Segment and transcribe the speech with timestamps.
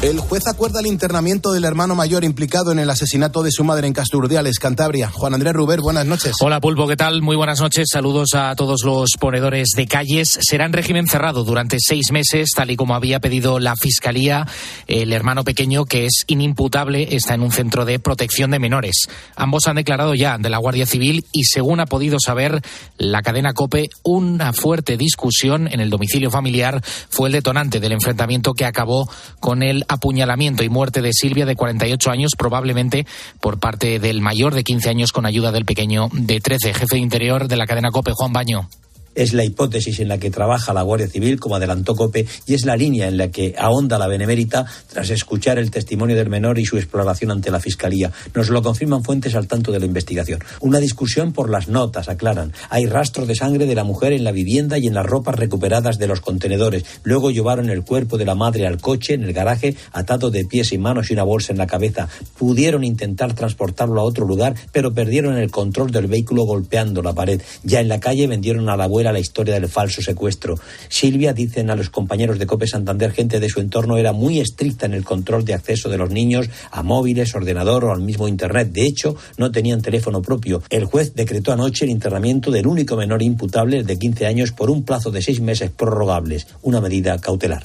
[0.00, 3.88] El juez acuerda el internamiento del hermano mayor implicado en el asesinato de su madre
[3.88, 5.10] en Casturdiales, Cantabria.
[5.10, 6.36] Juan Andrés Ruber, buenas noches.
[6.40, 7.20] Hola Pulpo, ¿qué tal?
[7.20, 7.88] Muy buenas noches.
[7.92, 10.38] Saludos a todos los ponedores de calles.
[10.40, 14.46] Será en régimen cerrado durante seis meses, tal y como había pedido la Fiscalía.
[14.86, 19.08] El hermano pequeño, que es inimputable, está en un centro de protección de menores.
[19.34, 22.62] Ambos han declarado ya ante la Guardia Civil y, según ha podido saber
[22.98, 28.54] la cadena COPE, una fuerte discusión en el domicilio familiar fue el detonante del enfrentamiento
[28.54, 29.10] que acabó
[29.40, 33.06] con el apuñalamiento y muerte de Silvia, de 48 años, probablemente
[33.40, 36.98] por parte del mayor de 15 años con ayuda del pequeño de 13, jefe de
[36.98, 38.68] interior de la cadena COPE, Juan Baño.
[39.18, 42.64] Es la hipótesis en la que trabaja la Guardia Civil, como adelantó COPE, y es
[42.64, 46.64] la línea en la que ahonda la Benemérita tras escuchar el testimonio del menor y
[46.64, 48.12] su exploración ante la Fiscalía.
[48.32, 50.38] Nos lo confirman fuentes al tanto de la investigación.
[50.60, 52.52] Una discusión por las notas, aclaran.
[52.70, 55.98] Hay rastros de sangre de la mujer en la vivienda y en las ropas recuperadas
[55.98, 56.84] de los contenedores.
[57.02, 60.72] Luego llevaron el cuerpo de la madre al coche en el garaje, atado de pies
[60.72, 62.08] y manos y una bolsa en la cabeza.
[62.38, 67.42] Pudieron intentar transportarlo a otro lugar, pero perdieron el control del vehículo golpeando la pared.
[67.64, 70.58] Ya en la calle vendieron a la abuela la historia del falso secuestro.
[70.88, 74.86] Silvia, dicen a los compañeros de Cope Santander, gente de su entorno, era muy estricta
[74.86, 78.70] en el control de acceso de los niños a móviles, ordenador o al mismo Internet.
[78.72, 80.62] De hecho, no tenían teléfono propio.
[80.70, 84.84] El juez decretó anoche el internamiento del único menor imputable de 15 años por un
[84.84, 87.62] plazo de seis meses prorrogables, una medida cautelar.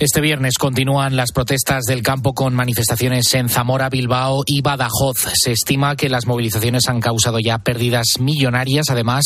[0.00, 5.26] Este viernes continúan las protestas del campo con manifestaciones en Zamora, Bilbao y Badajoz.
[5.34, 9.24] Se estima que las movilizaciones han causado ya pérdidas millonarias, además,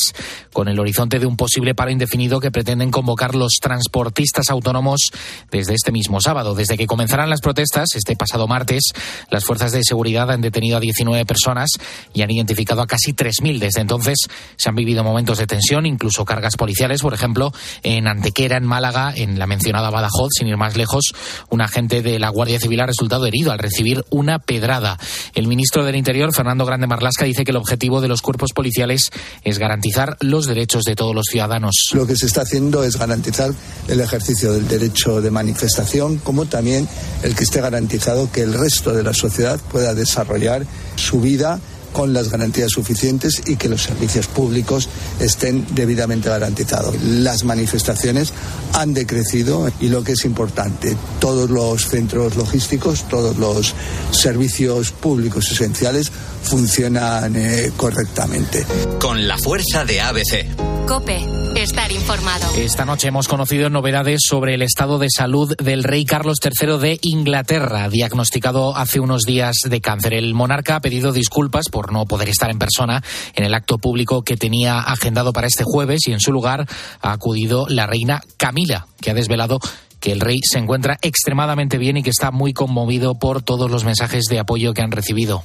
[0.50, 5.10] con el horizonte de un posible paro indefinido que pretenden convocar los transportistas autónomos
[5.50, 6.54] desde este mismo sábado.
[6.54, 8.94] Desde que comenzarán las protestas, este pasado martes,
[9.28, 11.68] las fuerzas de seguridad han detenido a 19 personas
[12.14, 13.58] y han identificado a casi 3.000.
[13.58, 14.16] Desde entonces
[14.56, 19.12] se han vivido momentos de tensión, incluso cargas policiales, por ejemplo, en Antequera, en Málaga,
[19.14, 21.12] en la mencionada Badajoz, sin ir más lejos,
[21.50, 24.96] un agente de la Guardia Civil ha resultado herido al recibir una pedrada.
[25.34, 29.10] El ministro del Interior, Fernando Grande Marlasca, dice que el objetivo de los cuerpos policiales
[29.42, 31.90] es garantizar los derechos de todos los ciudadanos.
[31.94, 33.50] Lo que se está haciendo es garantizar
[33.88, 36.88] el ejercicio del derecho de manifestación, como también
[37.24, 40.64] el que esté garantizado que el resto de la sociedad pueda desarrollar
[40.94, 41.60] su vida
[41.92, 44.88] con las garantías suficientes y que los servicios públicos
[45.20, 47.00] estén debidamente garantizados.
[47.02, 48.32] Las manifestaciones
[48.72, 53.74] han decrecido y lo que es importante, todos los centros logísticos, todos los
[54.10, 56.10] servicios públicos esenciales
[56.42, 58.66] funcionan eh, correctamente.
[59.00, 60.46] Con la fuerza de ABC.
[60.86, 61.24] Cope,
[61.56, 62.46] estar informado.
[62.56, 66.98] Esta noche hemos conocido novedades sobre el estado de salud del rey Carlos III de
[67.02, 70.14] Inglaterra, diagnosticado hace unos días de cáncer.
[70.14, 73.02] El monarca ha pedido disculpas por no poder estar en persona
[73.34, 76.66] en el acto público que tenía agendado para este jueves y en su lugar
[77.00, 79.60] ha acudido la reina Camila, que ha desvelado
[80.00, 83.84] que el rey se encuentra extremadamente bien y que está muy conmovido por todos los
[83.84, 85.44] mensajes de apoyo que han recibido.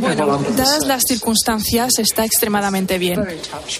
[0.00, 3.24] Bueno, dadas las circunstancias, está extremadamente bien.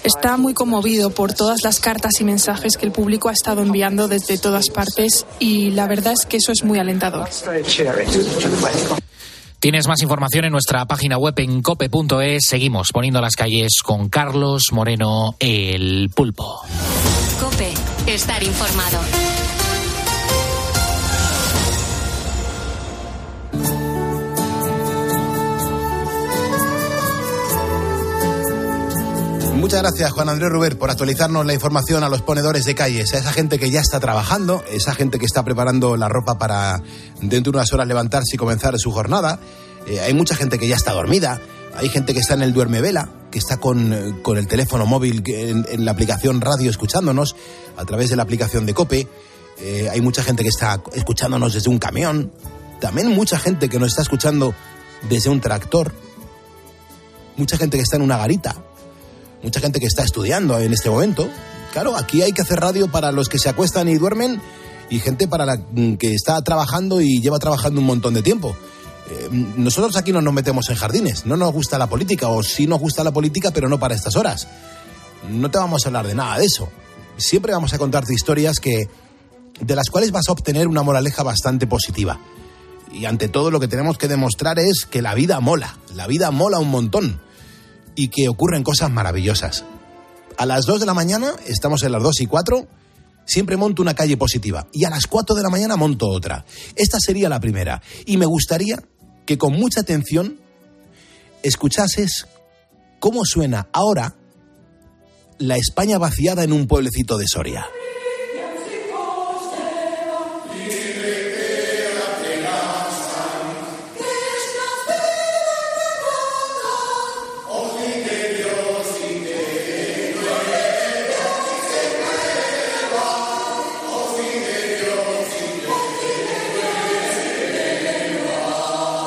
[0.03, 4.07] Está muy conmovido por todas las cartas y mensajes que el público ha estado enviando
[4.07, 7.29] desde todas partes y la verdad es que eso es muy alentador.
[9.59, 12.45] Tienes más información en nuestra página web en cope.es.
[12.45, 16.61] Seguimos poniendo las calles con Carlos Moreno, el pulpo.
[17.39, 17.73] Cope,
[18.07, 18.99] estar informado.
[29.63, 33.19] Muchas gracias, Juan Andrés Ruber, por actualizarnos la información a los ponedores de calles, a
[33.19, 36.83] esa gente que ya está trabajando, esa gente que está preparando la ropa para
[37.21, 39.39] dentro de unas horas levantarse y comenzar su jornada.
[39.87, 41.39] Eh, hay mucha gente que ya está dormida,
[41.77, 45.23] hay gente que está en el duerme vela, que está con, con el teléfono móvil
[45.27, 47.37] en, en, la aplicación radio escuchándonos
[47.77, 49.07] a través de la aplicación de Cope.
[49.59, 52.33] Eh, hay mucha gente que está escuchándonos desde un camión.
[52.81, 54.53] También mucha gente que nos está escuchando
[55.07, 55.93] desde un tractor.
[57.37, 58.57] Mucha gente que está en una garita.
[59.43, 61.29] Mucha gente que está estudiando en este momento.
[61.73, 64.41] Claro, aquí hay que hacer radio para los que se acuestan y duermen
[64.89, 65.59] y gente para la
[65.99, 68.55] que está trabajando y lleva trabajando un montón de tiempo.
[69.09, 72.67] Eh, nosotros aquí no nos metemos en jardines, no nos gusta la política, o sí
[72.67, 74.47] nos gusta la política, pero no para estas horas.
[75.29, 76.69] No te vamos a hablar de nada de eso.
[77.17, 78.87] Siempre vamos a contarte historias que
[79.59, 82.17] de las cuales vas a obtener una moraleja bastante positiva.
[82.93, 86.31] Y ante todo lo que tenemos que demostrar es que la vida mola, la vida
[86.31, 87.19] mola un montón
[87.95, 89.65] y que ocurren cosas maravillosas.
[90.37, 92.67] A las 2 de la mañana, estamos en las 2 y 4,
[93.25, 96.45] siempre monto una calle positiva y a las 4 de la mañana monto otra.
[96.75, 98.81] Esta sería la primera y me gustaría
[99.25, 100.39] que con mucha atención
[101.43, 102.27] escuchases
[102.99, 104.15] cómo suena ahora
[105.37, 107.65] la España vaciada en un pueblecito de Soria.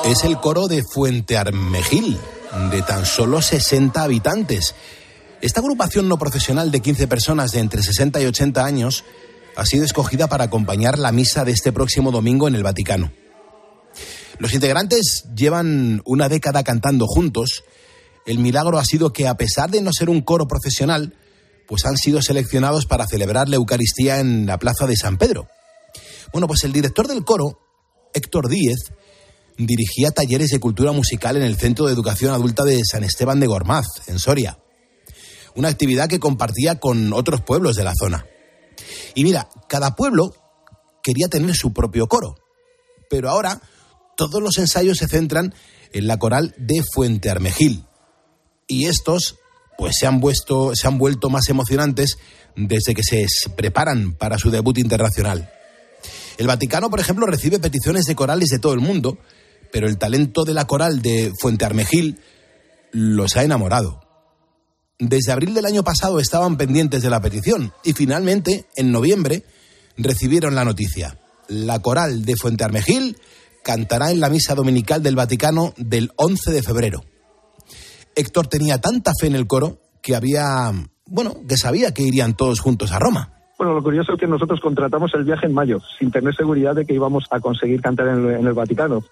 [0.06, 2.16] Es el coro de Fuente Armejil,
[2.70, 4.76] de tan solo 60 habitantes.
[5.40, 9.04] Esta agrupación no profesional de 15 personas de entre 60 y 80 años
[9.56, 13.12] ha sido escogida para acompañar la misa de este próximo domingo en el Vaticano.
[14.38, 17.64] Los integrantes llevan una década cantando juntos.
[18.26, 21.14] El milagro ha sido que, a pesar de no ser un coro profesional,
[21.66, 25.48] pues han sido seleccionados para celebrar la Eucaristía en la Plaza de San Pedro.
[26.32, 27.58] Bueno, pues el director del coro,
[28.14, 28.92] Héctor Díez,
[29.58, 33.46] dirigía talleres de cultura musical en el Centro de Educación Adulta de San Esteban de
[33.46, 34.58] Gormaz, en Soria.
[35.54, 38.26] Una actividad que compartía con otros pueblos de la zona.
[39.14, 40.34] Y mira, cada pueblo
[41.02, 42.36] quería tener su propio coro,
[43.08, 43.62] pero ahora
[44.16, 45.54] todos los ensayos se centran
[45.92, 47.84] en la coral de Fuente Armejil.
[48.66, 49.36] Y estos,
[49.78, 50.20] pues se han,
[50.74, 52.18] se han vuelto más emocionantes
[52.56, 53.26] desde que se
[53.56, 55.50] preparan para su debut internacional.
[56.36, 59.18] El Vaticano, por ejemplo, recibe peticiones de corales de todo el mundo
[59.76, 62.18] pero el talento de la coral de Fuente Armejil
[62.92, 64.00] los ha enamorado.
[64.98, 69.42] Desde abril del año pasado estaban pendientes de la petición y finalmente, en noviembre,
[69.98, 71.18] recibieron la noticia.
[71.48, 73.18] La coral de Fuente Armejil
[73.62, 77.04] cantará en la misa dominical del Vaticano del 11 de febrero.
[78.14, 80.72] Héctor tenía tanta fe en el coro que había,
[81.04, 83.36] bueno, que sabía que irían todos juntos a Roma.
[83.58, 86.86] Bueno, lo curioso es que nosotros contratamos el viaje en mayo, sin tener seguridad de
[86.86, 89.02] que íbamos a conseguir cantar en el, Vaticano.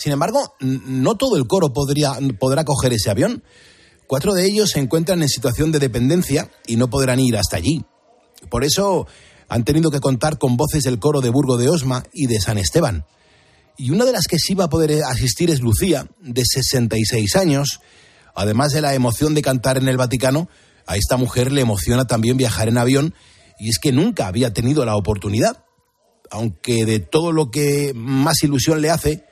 [0.00, 3.44] Sin embargo, no todo el coro podría, podrá coger ese avión.
[4.06, 7.84] Cuatro de ellos se encuentran en situación de dependencia y no podrán ir hasta allí.
[8.48, 9.06] Por eso
[9.46, 12.56] han tenido que contar con voces del coro de Burgo de Osma y de San
[12.56, 13.04] Esteban.
[13.76, 17.80] Y una de las que sí va a poder asistir es Lucía, de 66 años.
[18.34, 20.48] Además de la emoción de cantar en el Vaticano,
[20.86, 23.14] a esta mujer le emociona también viajar en avión
[23.58, 25.66] y es que nunca había tenido la oportunidad.
[26.30, 29.28] Aunque de todo lo que más ilusión le hace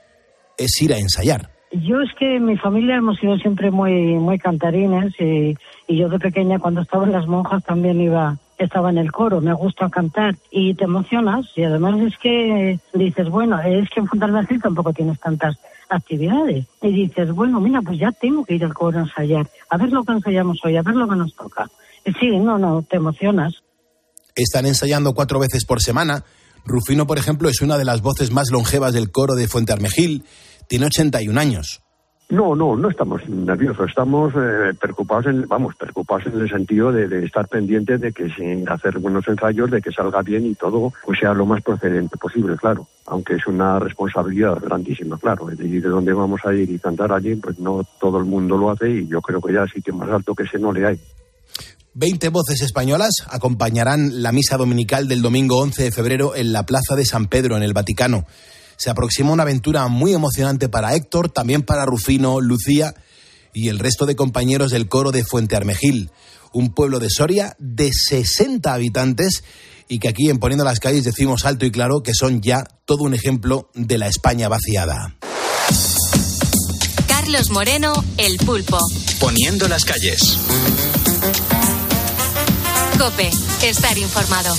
[0.59, 1.49] es ir a ensayar.
[1.71, 5.55] Yo es que mi familia hemos sido siempre muy muy cantarines y,
[5.87, 9.53] yo de pequeña cuando estaba en las monjas también iba estaba en el coro, me
[9.53, 14.59] gusta cantar y te emocionas y además es que dices, bueno, es que en Fontainebleau
[14.61, 15.55] tampoco tienes tantas
[15.87, 19.77] actividades y dices, bueno, mira, pues ya tengo que ir al coro a ensayar, a
[19.77, 21.69] ver lo que ensayamos hoy, a ver lo que nos toca.
[22.05, 23.53] Y sí, no, no, te emocionas.
[24.35, 26.23] Están ensayando cuatro veces por semana.
[26.65, 30.23] Rufino, por ejemplo, es una de las voces más longevas del coro de Fuente Armejil
[30.69, 31.81] tiene 81 años.
[32.29, 37.25] No, no, no estamos nerviosos, estamos eh, preocupados, en, vamos, preocupados en el sentido de,
[37.25, 41.17] estar pendientes de que sin hacer buenos ensayos, de que salga bien y todo pues
[41.19, 42.87] sea lo más procedente posible, claro.
[43.07, 45.47] Aunque es una responsabilidad grandísima, claro.
[45.47, 48.69] De, de dónde vamos a ir y cantar allí, pues no todo el mundo lo
[48.69, 50.99] hace y yo creo que ya el sitio más alto que ese no le hay.
[51.95, 56.95] Veinte voces españolas acompañarán la misa dominical del domingo 11 de febrero en la Plaza
[56.95, 58.25] de San Pedro, en el Vaticano
[58.79, 62.95] se aproxima una aventura muy emocionante para Héctor, también para Rufino, Lucía
[63.53, 66.11] y el resto de compañeros del coro de Fuente Armejil,
[66.53, 69.43] un pueblo de Soria de 60 habitantes
[69.89, 73.03] y que aquí en Poniendo las Calles decimos alto y claro que son ya todo
[73.03, 75.17] un ejemplo de la España vaciada.
[77.05, 78.79] Carlos Moreno, El Pulpo.
[79.19, 80.37] Poniendo las calles.
[82.97, 83.29] Cope,
[83.61, 84.55] estar informado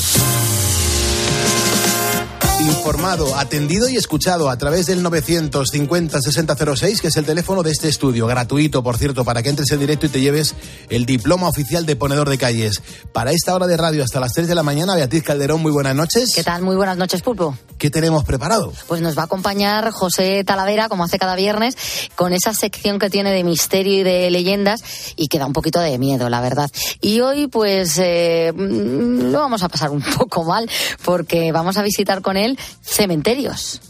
[2.60, 8.26] informado, atendido y escuchado a través del 950-6006, que es el teléfono de este estudio,
[8.26, 10.54] gratuito, por cierto, para que entres en directo y te lleves
[10.88, 12.82] el diploma oficial de ponedor de calles.
[13.12, 15.94] Para esta hora de radio hasta las 3 de la mañana, Beatriz Calderón, muy buenas
[15.94, 16.32] noches.
[16.34, 16.62] ¿Qué tal?
[16.62, 17.56] Muy buenas noches, Pulpo.
[17.78, 18.72] ¿Qué tenemos preparado?
[18.88, 21.76] Pues nos va a acompañar José Talavera, como hace cada viernes,
[22.14, 24.82] con esa sección que tiene de misterio y de leyendas
[25.16, 26.70] y que da un poquito de miedo, la verdad.
[27.00, 30.68] Y hoy, pues, eh, mm, lo vamos a pasar un poco mal
[31.04, 32.49] porque vamos a visitar con él
[32.82, 33.80] cementerios.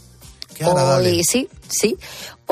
[0.55, 1.97] Qué Hoy, sí, sí.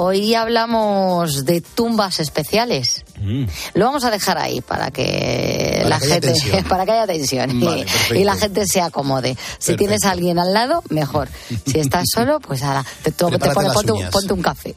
[0.01, 3.03] Hoy hablamos de tumbas especiales.
[3.19, 3.43] Mm.
[3.73, 6.33] Lo vamos a dejar ahí para que la gente,
[6.69, 9.35] para que haya tensión y, la gente se acomode.
[9.57, 11.27] Si tienes a alguien al lado, mejor.
[11.65, 14.73] Si estás solo, pues ahora te, te ponte, un café.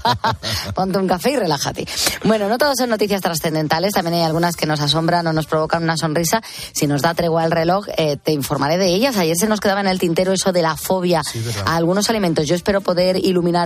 [0.74, 1.86] ponte un café y relájate.
[2.24, 5.82] Bueno, no todas son noticias trascendentales, también hay algunas que nos asombran o nos provocan
[5.82, 6.42] una sonrisa.
[6.72, 9.16] Si nos da tregua el reloj, eh, te informaré de ellas.
[9.16, 11.22] Ayer se nos quedaba en el tintero eso de la fobia
[11.64, 12.46] a algunos alimentos.
[12.46, 13.16] Yo espero poder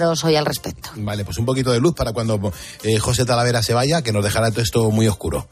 [0.04, 0.90] hoy al respecto.
[0.96, 4.24] Vale, pues un poquito de luz para cuando eh, José Talavera se vaya, que nos
[4.24, 5.48] dejará todo esto muy oscuro.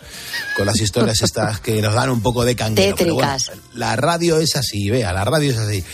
[0.57, 2.97] Con las historias estas que nos dan un poco de canguero.
[2.97, 3.53] Tétricas.
[3.75, 5.85] la radio es así, vea, la radio es así.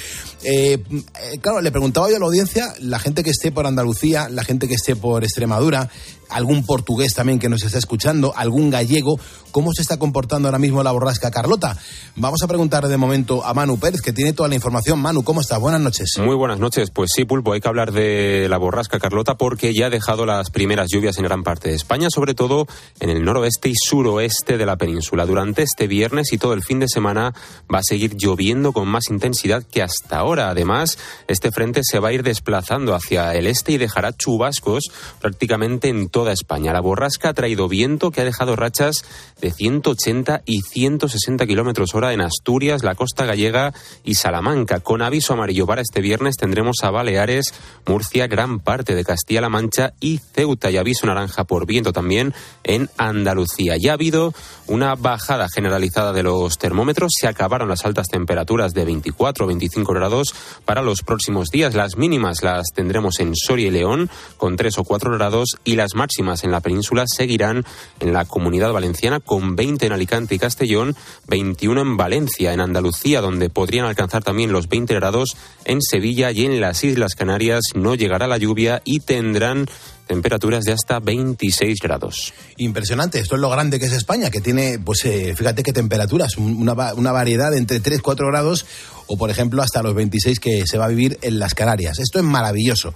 [0.42, 4.28] Eh, eh, claro, le preguntaba yo a la audiencia, la gente que esté por Andalucía,
[4.30, 5.90] la gente que esté por Extremadura,
[6.30, 9.18] algún portugués también que nos está escuchando, algún gallego,
[9.50, 11.76] ¿cómo se está comportando ahora mismo la borrasca Carlota?
[12.16, 15.00] Vamos a preguntar de momento a Manu Pérez, que tiene toda la información.
[15.00, 15.58] Manu, ¿cómo estás?
[15.58, 16.18] Buenas noches.
[16.18, 16.90] Muy buenas noches.
[16.90, 20.50] Pues sí, Pulpo, hay que hablar de la borrasca Carlota porque ya ha dejado las
[20.50, 22.66] primeras lluvias en gran parte de España, sobre todo
[23.00, 25.26] en el noroeste y suroeste de la península.
[25.26, 27.34] Durante este viernes y todo el fin de semana
[27.72, 30.50] va a seguir lloviendo con más intensidad que hasta ahora.
[30.50, 35.88] Además, este frente se va a ir desplazando hacia el este y dejará chubascos prácticamente
[35.88, 36.74] en todo toda España.
[36.74, 39.06] La borrasca ha traído viento que ha dejado rachas
[39.40, 43.72] de 180 y 160 kilómetros hora en Asturias, la costa gallega
[44.04, 44.80] y Salamanca.
[44.80, 47.54] Con aviso amarillo para este viernes tendremos a Baleares,
[47.86, 52.34] Murcia, gran parte de Castilla-La Mancha y Ceuta y aviso naranja por viento también
[52.64, 53.78] en Andalucía.
[53.78, 54.34] Ya ha habido
[54.66, 57.12] una bajada generalizada de los termómetros.
[57.18, 60.34] Se acabaron las altas temperaturas de 24 o 25 grados
[60.66, 61.74] para los próximos días.
[61.74, 65.94] Las mínimas las tendremos en Soria y León con 3 o 4 grados y las
[66.18, 67.64] en la península seguirán
[68.00, 70.96] en la comunidad valenciana con 20 en Alicante y Castellón,
[71.28, 76.44] 21 en Valencia, en Andalucía, donde podrían alcanzar también los 20 grados, en Sevilla y
[76.44, 79.66] en las Islas Canarias no llegará la lluvia y tendrán
[80.10, 82.34] temperaturas de hasta 26 grados.
[82.56, 86.36] Impresionante, esto es lo grande que es España, que tiene, pues eh, fíjate qué temperaturas,
[86.36, 88.66] una, variedad entre 3, 4 grados
[89.06, 91.98] o por ejemplo hasta los 26 que se va a vivir en las Canarias.
[91.98, 92.92] Esto es maravilloso.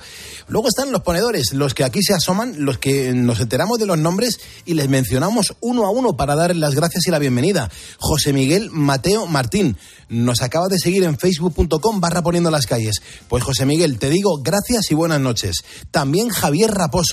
[0.49, 3.99] Luego están los ponedores, los que aquí se asoman, los que nos enteramos de los
[3.99, 7.71] nombres y les mencionamos uno a uno para dar las gracias y la bienvenida.
[7.99, 9.77] José Miguel Mateo Martín
[10.09, 13.03] nos acaba de seguir en facebook.com barra poniendo las calles.
[13.29, 15.65] Pues José Miguel, te digo gracias y buenas noches.
[15.91, 17.04] También Javier Raposo,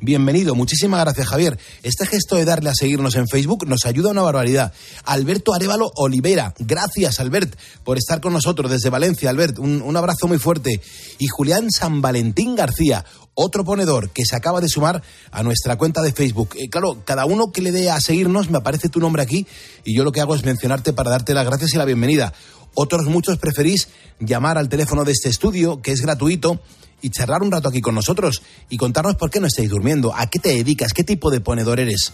[0.00, 1.58] bienvenido, muchísimas gracias Javier.
[1.82, 4.72] Este gesto de darle a seguirnos en Facebook nos ayuda una barbaridad.
[5.04, 10.38] Alberto Arevalo Olivera, gracias Albert por estar con nosotros desde Valencia, Albert, un, abrazo muy
[10.38, 10.80] fuerte.
[11.18, 13.04] Y Julián San Valentín García,
[13.34, 16.50] otro ponedor que se acaba de sumar a nuestra cuenta de Facebook.
[16.56, 19.46] Eh, claro, cada uno que le dé a seguirnos, me aparece tu nombre aquí
[19.84, 22.32] y yo lo que hago es mencionarte para darte las gracias y la bienvenida.
[22.74, 23.88] Otros muchos preferís
[24.20, 26.60] llamar al teléfono de este estudio, que es gratuito,
[27.02, 30.28] y charlar un rato aquí con nosotros y contarnos por qué no estáis durmiendo, a
[30.28, 32.12] qué te dedicas, qué tipo de ponedor eres.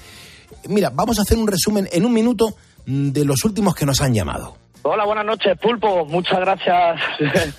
[0.69, 2.55] Mira, vamos a hacer un resumen en un minuto
[2.87, 4.57] de los últimos que nos han llamado.
[4.88, 6.05] Hola, buenas noches, Pulpo.
[6.05, 7.00] Muchas gracias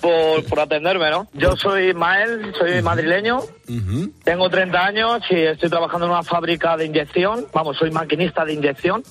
[0.00, 1.28] por, atenderme, ¿no?
[1.34, 3.40] Yo soy Mael, soy madrileño,
[4.24, 7.46] tengo 30 años y estoy trabajando en una fábrica de inyección.
[7.52, 9.02] Vamos, soy maquinista de inyección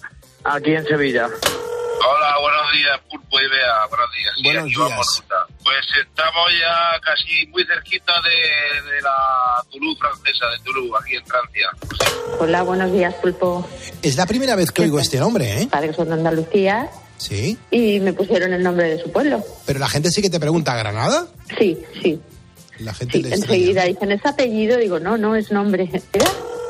[0.44, 1.28] aquí en Sevilla.
[2.00, 3.88] Hola, buenos días, Pulpo y Bea.
[3.90, 4.34] Buenos días.
[4.44, 5.24] Buenos días.
[5.64, 11.70] Pues estamos ya casi muy cerquita de, la Toulouse francesa, de Toulouse, aquí en Francia.
[12.40, 13.68] Hola, buenos días, Pulpo.
[14.02, 15.68] Es la primera vez que oigo este nombre, ¿eh?
[15.70, 16.90] Padre, son de Andalucía.
[17.18, 17.58] Sí.
[17.72, 19.44] Y me pusieron el nombre de su pueblo.
[19.66, 21.28] Pero la gente sí que te pregunta, ¿Granada?
[21.58, 22.22] Sí, sí.
[22.80, 24.78] La gente sí, enseguida dicen, ¿es apellido?
[24.78, 25.90] Digo, no, no, es nombre.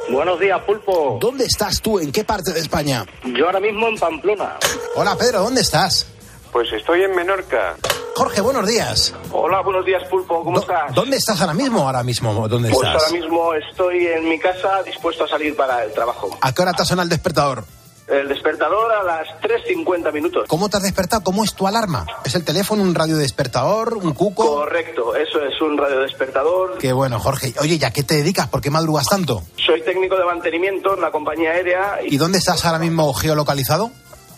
[0.09, 1.17] Buenos días, Pulpo.
[1.19, 1.99] ¿Dónde estás tú?
[1.99, 3.05] ¿En qué parte de España?
[3.25, 4.57] Yo ahora mismo en Pamplona.
[4.95, 6.07] Hola, Pedro, ¿dónde estás?
[6.51, 7.75] Pues estoy en Menorca.
[8.15, 9.13] Jorge, buenos días.
[9.31, 10.43] Hola, buenos días, Pulpo.
[10.43, 10.93] ¿Cómo estás?
[10.95, 11.85] ¿Dónde estás ahora mismo?
[11.85, 13.03] Ahora mismo, ¿dónde pues estás?
[13.03, 16.29] ahora mismo estoy en mi casa dispuesto a salir para el trabajo.
[16.41, 17.65] ¿A qué hora te suena el despertador?
[18.07, 20.45] El despertador a las 3.50 minutos.
[20.47, 21.23] ¿Cómo te has despertado?
[21.23, 22.05] ¿Cómo es tu alarma?
[22.23, 24.45] ¿Es el teléfono, un radio despertador, un cuco?
[24.45, 26.77] Correcto, eso es un radio despertador.
[26.77, 27.53] Qué bueno, Jorge.
[27.59, 28.47] Oye, ¿ya qué te dedicas?
[28.47, 29.43] ¿Por qué madrugas tanto?
[29.57, 31.99] Soy técnico de mantenimiento en la compañía aérea.
[32.05, 33.91] ¿Y, ¿Y dónde estás ahora mismo geolocalizado?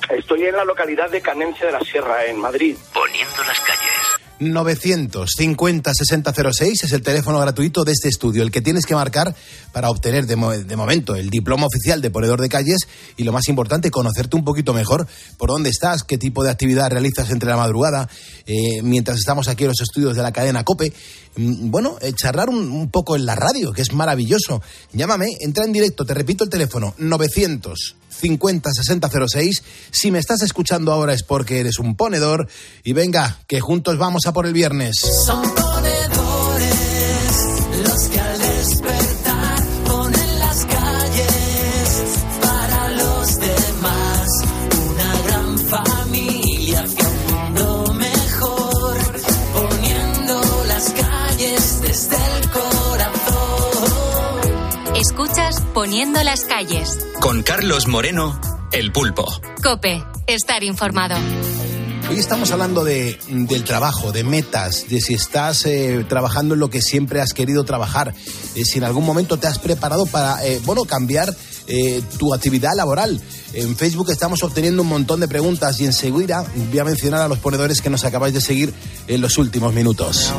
[0.09, 2.75] Estoy en la localidad de Canencia de la Sierra, en Madrid.
[2.93, 3.98] Poniendo las calles.
[4.39, 9.35] 950 6006 es el teléfono gratuito de este estudio, el que tienes que marcar
[9.71, 12.79] para obtener de, momento el diploma oficial de ponedor de calles
[13.17, 16.89] y lo más importante, conocerte un poquito mejor por dónde estás, qué tipo de actividad
[16.89, 18.09] realizas entre la madrugada,
[18.45, 20.93] eh, mientras estamos aquí en los estudios de la cadena COPE.
[21.35, 24.61] Mm, bueno, eh, charlar un, poco en la radio, que es maravilloso.
[24.93, 29.63] Llámame, entra en directo, te repito el teléfono, 900 50 60 06.
[29.91, 32.47] Si me estás escuchando ahora es porque eres un ponedor.
[32.83, 34.95] Y venga, que juntos vamos a por el viernes.
[35.25, 36.75] Son ponedores
[37.83, 38.38] los que
[55.89, 58.39] Poniendo las calles con Carlos Moreno,
[58.71, 59.25] El Pulpo.
[59.63, 61.15] Cope, estar informado.
[62.07, 66.69] Hoy estamos hablando de, del trabajo, de metas, de si estás eh, trabajando en lo
[66.69, 68.13] que siempre has querido trabajar,
[68.53, 71.35] eh, si en algún momento te has preparado para, eh, bueno, cambiar
[72.19, 73.19] tu actividad laboral.
[73.53, 77.39] En Facebook estamos obteniendo un montón de preguntas y enseguida voy a mencionar a los
[77.39, 78.73] ponedores que nos acabáis de seguir
[79.07, 80.31] en los últimos minutos.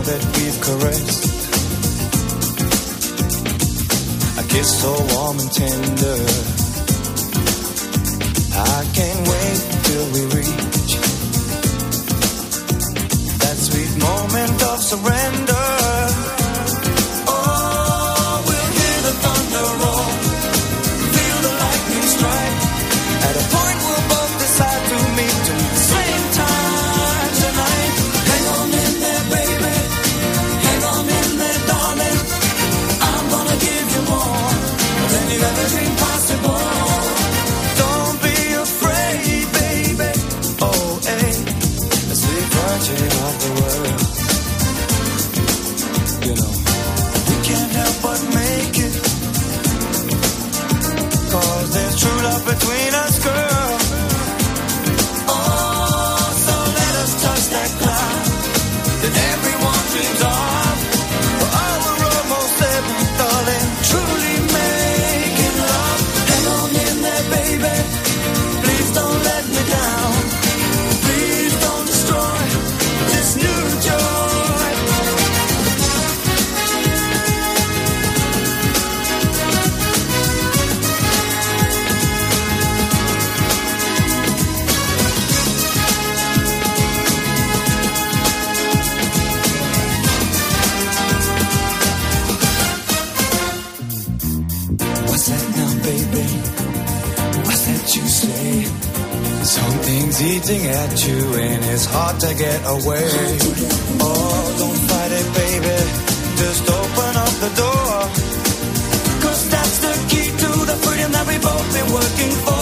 [4.51, 6.19] kiss so warm and tender.
[8.53, 10.93] I can't wait till we reach
[13.43, 15.90] that sweet moment of surrender.
[100.91, 103.07] At you and it's hard to get away.
[104.03, 105.79] Oh, don't fight it, baby.
[106.43, 107.93] Just open up the door.
[109.23, 112.60] Cause that's the key to the freedom that we've both been working for.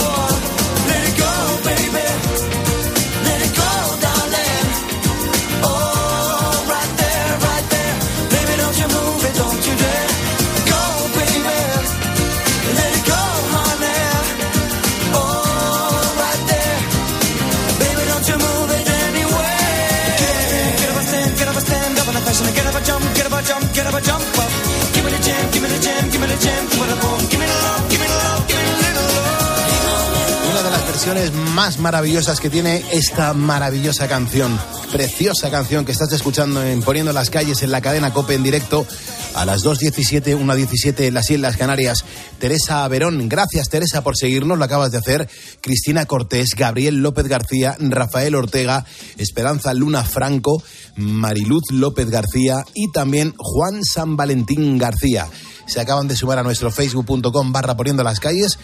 [31.55, 34.61] Más maravillosas que tiene esta maravillosa canción,
[34.93, 38.87] preciosa canción que estás escuchando en Poniendo las calles en la cadena Cope en directo
[39.35, 42.05] a las 2.17, 1.17 en las Islas Canarias.
[42.39, 45.31] Teresa Verón, gracias Teresa por seguirnos, lo acabas de hacer.
[45.63, 48.85] Cristina Cortés, Gabriel López García, Rafael Ortega,
[49.17, 50.63] Esperanza Luna Franco,
[50.97, 55.27] Mariluz López García y también Juan San Valentín García.
[55.67, 58.59] Se acaban de sumar a nuestro facebook.com barra poniendo las calles.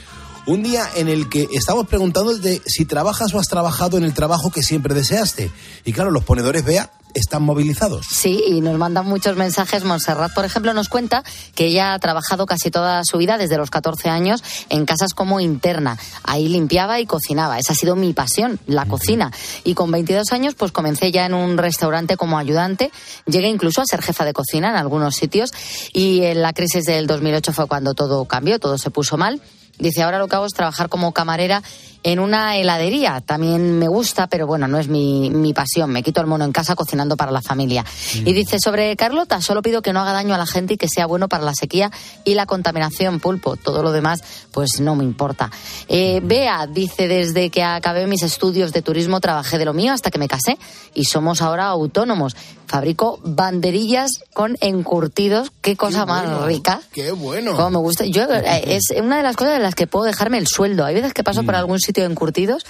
[0.47, 4.13] Un día en el que estamos preguntando de si trabajas o has trabajado en el
[4.13, 5.51] trabajo que siempre deseaste.
[5.87, 8.05] Y claro, los ponedores Bea están movilizados.
[8.11, 9.85] Sí, y nos mandan muchos mensajes.
[9.85, 13.71] Montserrat, por ejemplo, nos cuenta que ella ha trabajado casi toda su vida, desde los
[13.71, 15.97] 14 años, en casas como interna.
[16.25, 17.59] Ahí limpiaba y cocinaba.
[17.59, 19.33] Esa ha sido mi pasión, la cocina.
[19.65, 22.91] Y con 22 años, pues comencé ya en un restaurante como ayudante.
[23.25, 25.53] Llegué incluso a ser jefa de cocina en algunos sitios.
[25.95, 29.41] Y en la crisis del 2008 fue cuando todo cambió, todo se puso mal.
[29.79, 31.63] Dice, ahora lo que hago es trabajar como camarera
[32.05, 33.21] en una heladería.
[33.23, 35.90] También me gusta, pero bueno, no es mi, mi pasión.
[35.90, 37.85] Me quito el mono en casa cocinando para la familia.
[38.14, 40.88] Y dice, sobre Carlota, solo pido que no haga daño a la gente y que
[40.88, 41.90] sea bueno para la sequía
[42.25, 43.57] y la contaminación, pulpo.
[43.57, 45.51] Todo lo demás, pues no me importa.
[45.88, 50.11] Eh, Bea dice, desde que acabé mis estudios de turismo trabajé de lo mío hasta
[50.11, 50.59] que me casé
[50.93, 52.37] y somos ahora autónomos.
[52.67, 55.53] Fabrico banderillas con encurtidos.
[55.61, 56.81] Qué cosa más rica.
[56.93, 57.55] Qué bueno.
[57.55, 58.05] Como me gusta.
[58.05, 60.85] Yo, eh, es una de las cosas en las que puedo dejarme el sueldo.
[60.85, 62.65] Hay veces que paso por algún sitio de encurtidos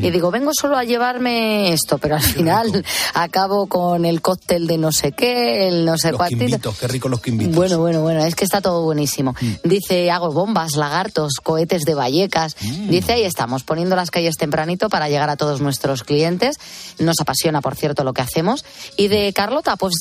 [0.00, 2.84] y digo, vengo solo a llevarme esto, pero al final
[3.14, 7.08] acabo con el cóctel de no sé qué, el no sé Los quimbitos, qué rico
[7.08, 7.54] los quimbitos.
[7.54, 9.34] Bueno, bueno, bueno, es que está todo buenísimo.
[9.64, 12.56] Dice, hago bombas, lagartos, cohetes de Vallecas.
[12.88, 16.56] Dice, ahí estamos, poniendo las calles tempranito para llegar a todos nuestros clientes.
[16.98, 18.64] Nos apasiona, por cierto, lo que hacemos.
[18.96, 19.94] Y de Carlota, pues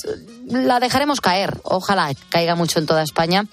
[0.48, 1.60] la dejaremos caer.
[1.64, 3.48] Ojalá caiga mucho en toda España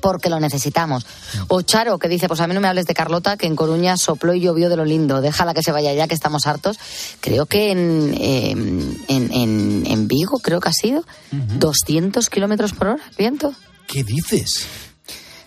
[0.00, 1.06] porque lo necesitamos.
[1.48, 3.96] O Charo, que dice, pues a mí no me hables de Carlota, que en Coruña
[3.96, 6.78] sopló y llovió de lo lindo, déjala que se vaya ya, que estamos hartos.
[7.20, 12.88] Creo que en, eh, en, en, en Vigo, creo que ha sido, 200 kilómetros por
[12.88, 13.54] hora, viento.
[13.86, 14.66] ¿Qué dices?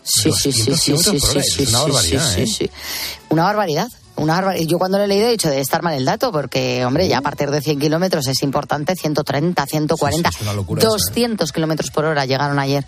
[0.03, 2.47] Sí, sí, sí, 200 sí, sí, sí, sí, es una sí, barbaridad, sí, ¿eh?
[2.47, 2.69] sí.
[3.29, 3.87] Una barbaridad.
[4.17, 7.07] Una Yo cuando lo he leído he dicho de estar mal el dato, porque, hombre,
[7.07, 10.29] ya a partir de 100 kilómetros es importante, 130, 140,
[10.79, 12.85] 200 kilómetros por hora llegaron ayer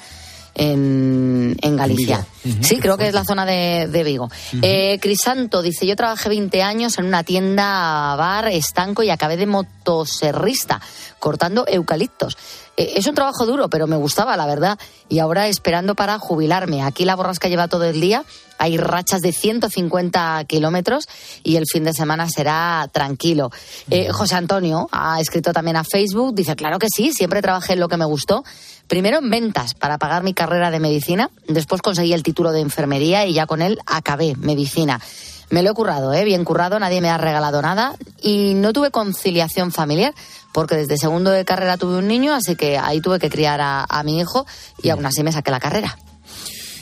[0.58, 2.26] en, en Galicia.
[2.62, 4.30] Sí, creo que es la zona de, de Vigo.
[4.62, 9.46] eh, Crisanto dice, yo trabajé 20 años en una tienda bar estanco y acabé de
[9.46, 10.82] motoserrista,
[11.20, 12.38] cortando eucaliptos.
[12.76, 14.80] Eh, es un trabajo duro, pero me gustaba, la verdad.
[15.10, 16.84] Y ahora esperando para jubilarme.
[16.84, 18.24] Aquí la borrasca lleva todo el día.
[18.60, 21.08] Hay rachas de 150 kilómetros
[21.44, 23.52] y el fin de semana será tranquilo.
[23.92, 26.34] Eh, José Antonio ha escrito también a Facebook.
[26.34, 28.44] Dice, claro que sí, siempre trabajé en lo que me gustó.
[28.88, 31.30] Primero en ventas para pagar mi carrera de medicina.
[31.48, 35.02] Después conseguí el título de enfermería y ya con él acabé medicina.
[35.50, 36.26] Me lo he currado, ¿eh?
[36.26, 40.14] bien currado, nadie me ha regalado nada y no tuve conciliación familiar
[40.52, 43.86] porque desde segundo de carrera tuve un niño, así que ahí tuve que criar a,
[43.88, 44.46] a mi hijo
[44.82, 45.98] y aún así me saqué la carrera.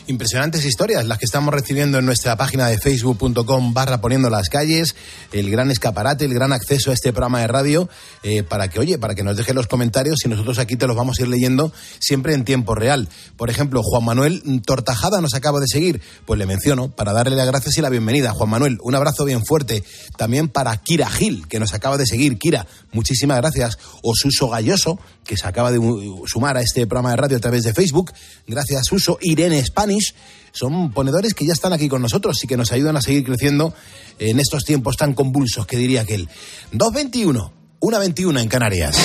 [0.07, 4.95] Impresionantes historias las que estamos recibiendo en nuestra página de facebook.com barra poniendo las calles,
[5.31, 7.89] el gran escaparate, el gran acceso a este programa de radio,
[8.21, 10.95] eh, para que, oye, para que nos deje los comentarios y nosotros aquí te los
[10.95, 13.09] vamos a ir leyendo siempre en tiempo real.
[13.35, 17.47] Por ejemplo, Juan Manuel Tortajada nos acaba de seguir, pues le menciono para darle las
[17.47, 18.31] gracias y la bienvenida.
[18.31, 19.83] Juan Manuel, un abrazo bien fuerte.
[20.17, 22.37] También para Kira Gil, que nos acaba de seguir.
[22.37, 23.79] Kira, muchísimas gracias.
[24.03, 25.79] O Suso Galloso, que se acaba de
[26.27, 28.13] sumar a este programa de radio a través de Facebook.
[28.47, 29.17] Gracias, Suso.
[29.21, 29.57] Irene
[30.51, 33.73] Son ponedores que ya están aquí con nosotros y que nos ayudan a seguir creciendo
[34.19, 36.29] en estos tiempos tan convulsos, que diría aquel.
[36.71, 38.97] 2.21, 1.21 en Canarias.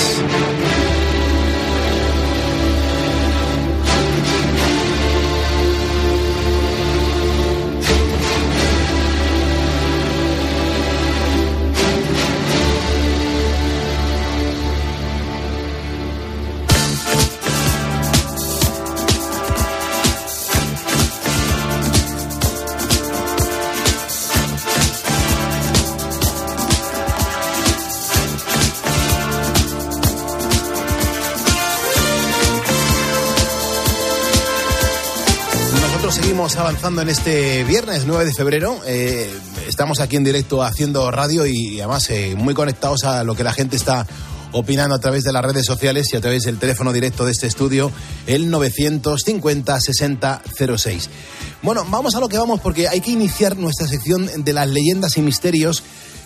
[36.83, 38.79] En este viernes 9 de febrero.
[38.87, 39.31] Eh,
[39.67, 43.53] estamos aquí en directo haciendo radio y además eh, muy conectados a lo que la
[43.53, 44.07] gente está
[44.51, 47.45] opinando a través de las redes sociales y a través del teléfono directo de este
[47.45, 47.91] estudio,
[48.25, 51.07] el 950-6006.
[51.61, 55.17] Bueno, vamos a lo que vamos porque hay que iniciar nuestra sección de las leyendas
[55.17, 55.83] y misterios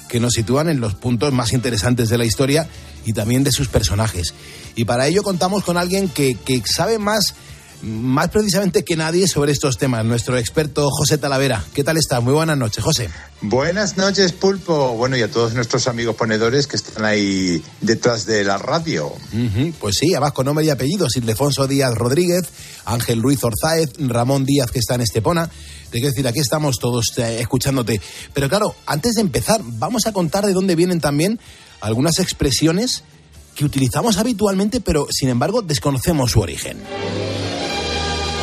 [0.08, 2.65] que nos sitúan en los puntos más interesantes de la historia
[3.06, 4.34] y también de sus personajes.
[4.76, 7.34] Y para ello contamos con alguien que, que sabe más
[7.81, 11.63] más precisamente que nadie sobre estos temas, nuestro experto José Talavera.
[11.73, 12.21] ¿Qué tal estás?
[12.23, 13.09] Muy buenas noches, José.
[13.41, 14.95] Buenas noches, Pulpo.
[14.95, 19.11] Bueno, y a todos nuestros amigos ponedores que están ahí detrás de la radio.
[19.79, 22.43] Pues sí, con nombre y apellidos, Ildefonso Díaz Rodríguez,
[22.85, 25.47] Ángel Ruiz Orzáez, Ramón Díaz que está en Estepona.
[25.47, 28.01] Te quiero decir, aquí estamos todos eh, escuchándote.
[28.33, 31.39] Pero claro, antes de empezar, vamos a contar de dónde vienen también
[31.81, 33.03] algunas expresiones
[33.55, 36.77] que utilizamos habitualmente, pero sin embargo desconocemos su origen.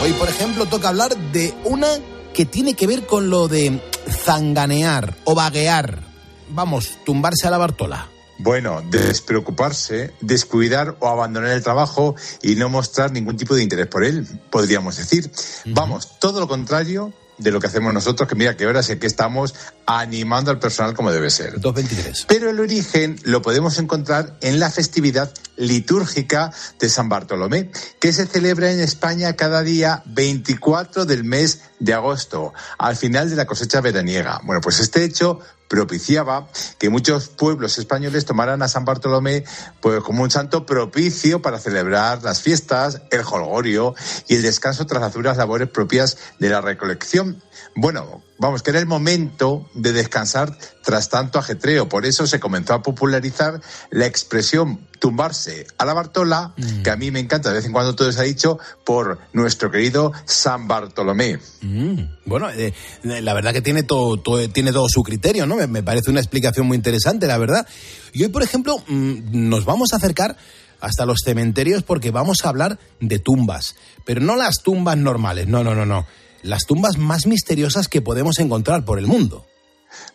[0.03, 1.87] Hoy, por ejemplo, toca hablar de una
[2.35, 6.03] que tiene que ver con lo de zanganear o vaguear.
[6.49, 8.09] Vamos, tumbarse a la Bartola.
[8.39, 14.03] Bueno, despreocuparse, descuidar o abandonar el trabajo y no mostrar ningún tipo de interés por
[14.03, 15.31] él, podríamos decir.
[15.67, 19.07] Vamos, todo lo contrario de lo que hacemos nosotros, que mira que ahora sé que
[19.07, 19.55] estamos
[19.87, 21.61] animando al personal como debe ser.
[21.61, 22.27] 223.
[22.29, 28.27] Pero el origen lo podemos encontrar en la festividad litúrgica de San Bartolomé, que se
[28.27, 33.81] celebra en España cada día 24 del mes de agosto, al final de la cosecha
[33.81, 34.41] veraniega.
[34.45, 35.41] Bueno, pues este hecho
[35.73, 39.45] propiciaba que muchos pueblos españoles tomaran a San Bartolomé
[39.81, 43.95] pues, como un santo propicio para celebrar las fiestas, el jolgorio
[44.29, 47.43] y el descanso tras las duras labores propias de la recolección.
[47.75, 51.89] Bueno, vamos, que era el momento de descansar tras tanto ajetreo.
[51.89, 57.11] Por eso se comenzó a popularizar la expresión tumbarse a la Bartola, que a mí
[57.11, 61.41] me encanta, de vez en cuando todo se ha dicho, por nuestro querido San Bartolomé.
[61.61, 62.73] Mm, bueno, eh,
[63.03, 65.57] la verdad que tiene todo, todo, tiene todo su criterio, ¿no?
[65.57, 67.67] Me, me, parece una explicación muy interesante, la verdad.
[68.13, 70.37] Y hoy, por ejemplo, mm, nos vamos a acercar
[70.79, 75.65] hasta los cementerios porque vamos a hablar de tumbas, pero no las tumbas normales, no,
[75.65, 76.07] no, no, no
[76.43, 79.47] las tumbas más misteriosas que podemos encontrar por el mundo.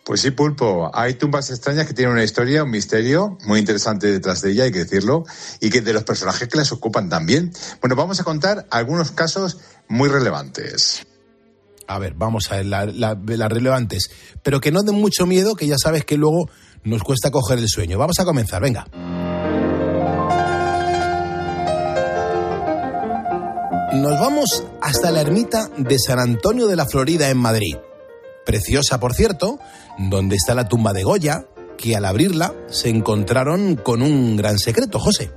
[0.04, 4.40] Pues sí, Pulpo, hay tumbas extrañas que tienen una historia, un misterio muy interesante detrás
[4.40, 5.24] de ella, hay que decirlo,
[5.60, 7.52] y que de los personajes que las ocupan también.
[7.80, 11.06] Bueno, vamos a contar algunos casos muy relevantes.
[11.86, 14.10] A ver, vamos a ver las la, la relevantes,
[14.42, 16.50] pero que no den mucho miedo, que ya sabes que luego
[16.84, 17.98] nos cuesta coger el sueño.
[17.98, 18.86] Vamos a comenzar, venga.
[23.92, 27.76] Nos vamos hasta la ermita de San Antonio de la Florida en Madrid.
[28.44, 29.58] preciosa por cierto,
[29.98, 31.46] donde está la tumba de Goya,
[31.78, 35.30] que al abrirla se encontraron con un gran secreto, José.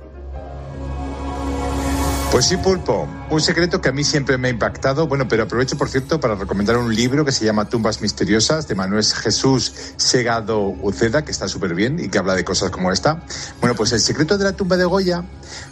[2.32, 3.06] Pues sí, Pulpo.
[3.28, 5.06] Un secreto que a mí siempre me ha impactado.
[5.06, 8.74] Bueno, pero aprovecho, por cierto, para recomendar un libro que se llama Tumbas Misteriosas de
[8.74, 13.22] Manuel Jesús Segado Uceda, que está súper bien y que habla de cosas como esta.
[13.60, 15.24] Bueno, pues el secreto de la tumba de Goya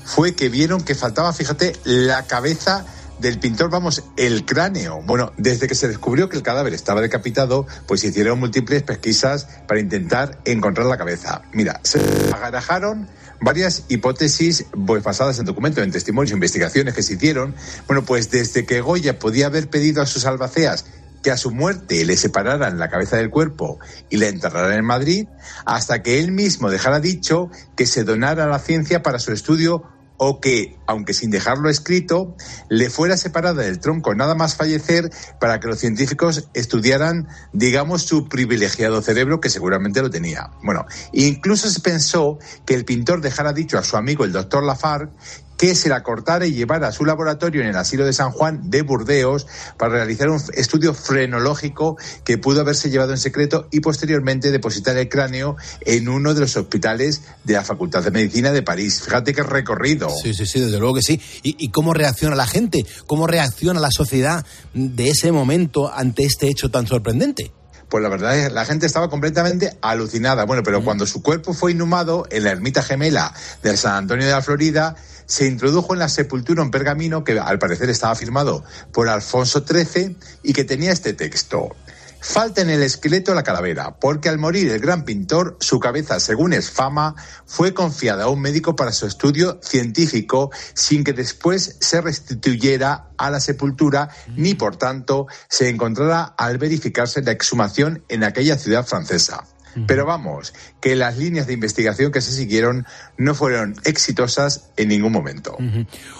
[0.04, 2.84] fue que vieron que faltaba, fíjate, la cabeza
[3.20, 5.00] del pintor, vamos, el cráneo.
[5.06, 9.80] Bueno, desde que se descubrió que el cadáver estaba decapitado, pues hicieron múltiples pesquisas para
[9.80, 11.40] intentar encontrar la cabeza.
[11.52, 12.00] Mira, se
[12.34, 13.08] agarajaron
[13.40, 17.54] varias hipótesis pues, basadas en documentos, en testimonios, investigaciones que se hicieron.
[17.86, 20.84] Bueno, pues desde que Goya podía haber pedido a sus albaceas
[21.22, 25.28] que a su muerte le separaran la cabeza del cuerpo y la enterraran en Madrid,
[25.66, 29.84] hasta que él mismo dejara dicho que se donara a la ciencia para su estudio
[30.22, 32.36] o que, aunque sin dejarlo escrito,
[32.68, 38.28] le fuera separada del tronco nada más fallecer para que los científicos estudiaran, digamos, su
[38.28, 40.50] privilegiado cerebro, que seguramente lo tenía.
[40.62, 45.10] Bueno, incluso se pensó que el pintor dejara dicho a su amigo el doctor Lafargue
[45.60, 48.70] que se la cortara y llevara a su laboratorio en el asilo de San Juan
[48.70, 49.46] de Burdeos
[49.76, 55.10] para realizar un estudio frenológico que pudo haberse llevado en secreto y posteriormente depositar el
[55.10, 59.02] cráneo en uno de los hospitales de la Facultad de Medicina de París.
[59.02, 60.08] Fíjate qué recorrido.
[60.08, 61.20] Sí, sí, sí, desde luego que sí.
[61.42, 62.86] ¿Y, y cómo reacciona la gente?
[63.06, 67.52] ¿Cómo reacciona la sociedad de ese momento ante este hecho tan sorprendente?
[67.90, 70.44] pues la verdad es que la gente estaba completamente alucinada.
[70.44, 74.32] Bueno, pero cuando su cuerpo fue inhumado en la ermita gemela del San Antonio de
[74.32, 74.94] la Florida,
[75.30, 80.16] se introdujo en la sepultura un pergamino que al parecer estaba firmado por Alfonso XIII
[80.42, 81.76] y que tenía este texto.
[82.20, 86.52] Falta en el esqueleto la calavera, porque al morir el gran pintor, su cabeza, según
[86.52, 87.14] es fama,
[87.46, 93.30] fue confiada a un médico para su estudio científico sin que después se restituyera a
[93.30, 99.44] la sepultura ni por tanto se encontrara al verificarse la exhumación en aquella ciudad francesa.
[99.86, 105.12] Pero vamos, que las líneas de investigación que se siguieron no fueron exitosas en ningún
[105.12, 105.56] momento.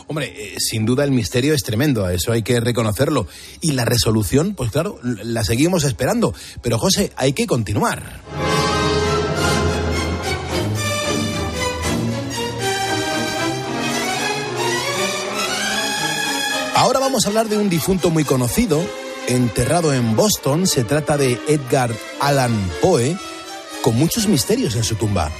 [0.07, 3.27] Hombre, eh, sin duda el misterio es tremendo, eso hay que reconocerlo.
[3.61, 6.35] Y la resolución, pues claro, la seguimos esperando.
[6.63, 8.21] Pero José, hay que continuar.
[16.81, 18.83] Ahora vamos a hablar de un difunto muy conocido,
[19.29, 20.67] enterrado en Boston.
[20.67, 23.19] Se trata de Edgar Allan Poe,
[23.83, 25.31] con muchos misterios en su tumba.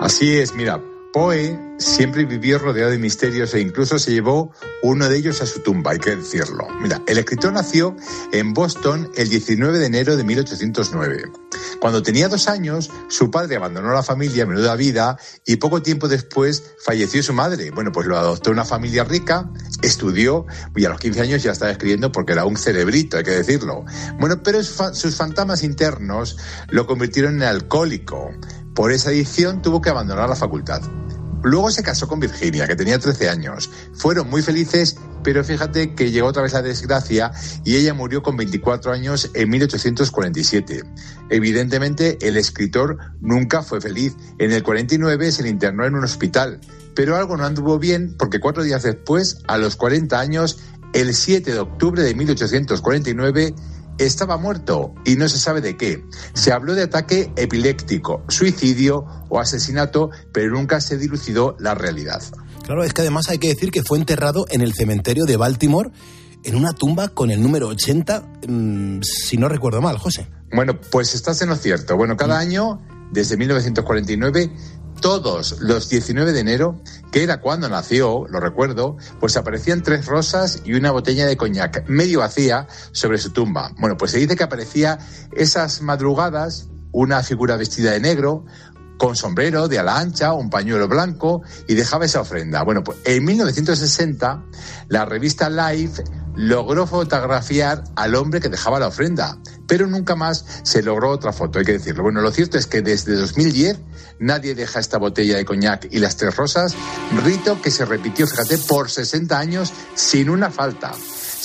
[0.00, 0.80] Así es, mira,
[1.14, 4.50] Poe siempre vivió rodeado de misterios e incluso se llevó
[4.82, 6.66] uno de ellos a su tumba, hay que decirlo.
[6.82, 7.94] Mira, el escritor nació
[8.32, 11.30] en Boston el 19 de enero de 1809.
[11.78, 16.64] Cuando tenía dos años, su padre abandonó la familia, menuda vida, y poco tiempo después
[16.84, 17.70] falleció su madre.
[17.70, 19.48] Bueno, pues lo adoptó una familia rica,
[19.82, 23.30] estudió, y a los 15 años ya estaba escribiendo porque era un cerebrito, hay que
[23.30, 23.84] decirlo.
[24.18, 26.38] Bueno, pero sus fantasmas internos
[26.70, 28.32] lo convirtieron en alcohólico.
[28.74, 30.82] Por esa adicción tuvo que abandonar la facultad.
[31.44, 33.70] Luego se casó con Virginia, que tenía 13 años.
[33.92, 37.32] Fueron muy felices, pero fíjate que llegó otra vez la desgracia
[37.64, 40.84] y ella murió con 24 años en 1847.
[41.28, 44.16] Evidentemente, el escritor nunca fue feliz.
[44.38, 46.60] En el 49 se le internó en un hospital,
[46.94, 50.58] pero algo no anduvo bien porque cuatro días después, a los 40 años,
[50.94, 53.54] el 7 de octubre de 1849,
[53.98, 56.04] estaba muerto y no se sabe de qué.
[56.34, 62.22] Se habló de ataque epiléptico, suicidio o asesinato, pero nunca se dilucidó la realidad.
[62.64, 65.90] Claro, es que además hay que decir que fue enterrado en el cementerio de Baltimore
[66.44, 70.28] en una tumba con el número 80, mmm, si no recuerdo mal, José.
[70.52, 71.96] Bueno, pues estás en lo cierto.
[71.96, 72.80] Bueno, cada año,
[73.10, 74.50] desde 1949,
[75.00, 76.80] todos los 19 de enero,
[77.12, 81.88] que era cuando nació, lo recuerdo, pues aparecían tres rosas y una botella de coñac
[81.88, 83.72] medio vacía sobre su tumba.
[83.78, 84.98] Bueno, pues se dice que aparecía
[85.32, 88.44] esas madrugadas una figura vestida de negro,
[88.98, 92.62] con sombrero de ala ancha, un pañuelo blanco y dejaba esa ofrenda.
[92.62, 94.44] Bueno, pues en 1960
[94.88, 96.02] la revista Life
[96.36, 101.58] logró fotografiar al hombre que dejaba la ofrenda, pero nunca más se logró otra foto,
[101.58, 102.02] hay que decirlo.
[102.02, 103.78] Bueno, lo cierto es que desde 2010
[104.18, 106.74] nadie deja esta botella de coñac y las tres rosas,
[107.24, 110.92] rito que se repitió, fíjate, por 60 años sin una falta.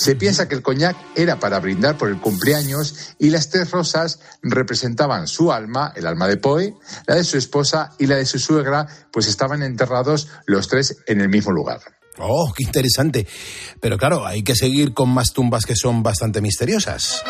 [0.00, 4.20] Se piensa que el coñac era para brindar por el cumpleaños y las tres rosas
[4.40, 6.74] representaban su alma, el alma de Poe,
[7.06, 11.20] la de su esposa y la de su suegra, pues estaban enterrados los tres en
[11.20, 11.80] el mismo lugar.
[12.16, 13.26] Oh, qué interesante.
[13.78, 17.22] Pero claro, hay que seguir con más tumbas que son bastante misteriosas.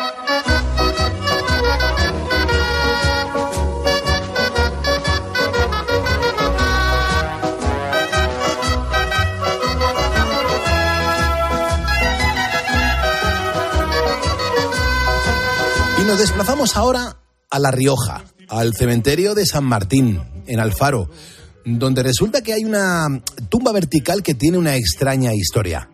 [16.11, 17.15] Nos desplazamos ahora
[17.49, 21.09] a La Rioja, al cementerio de San Martín, en Alfaro,
[21.63, 23.07] donde resulta que hay una
[23.47, 25.89] tumba vertical que tiene una extraña historia.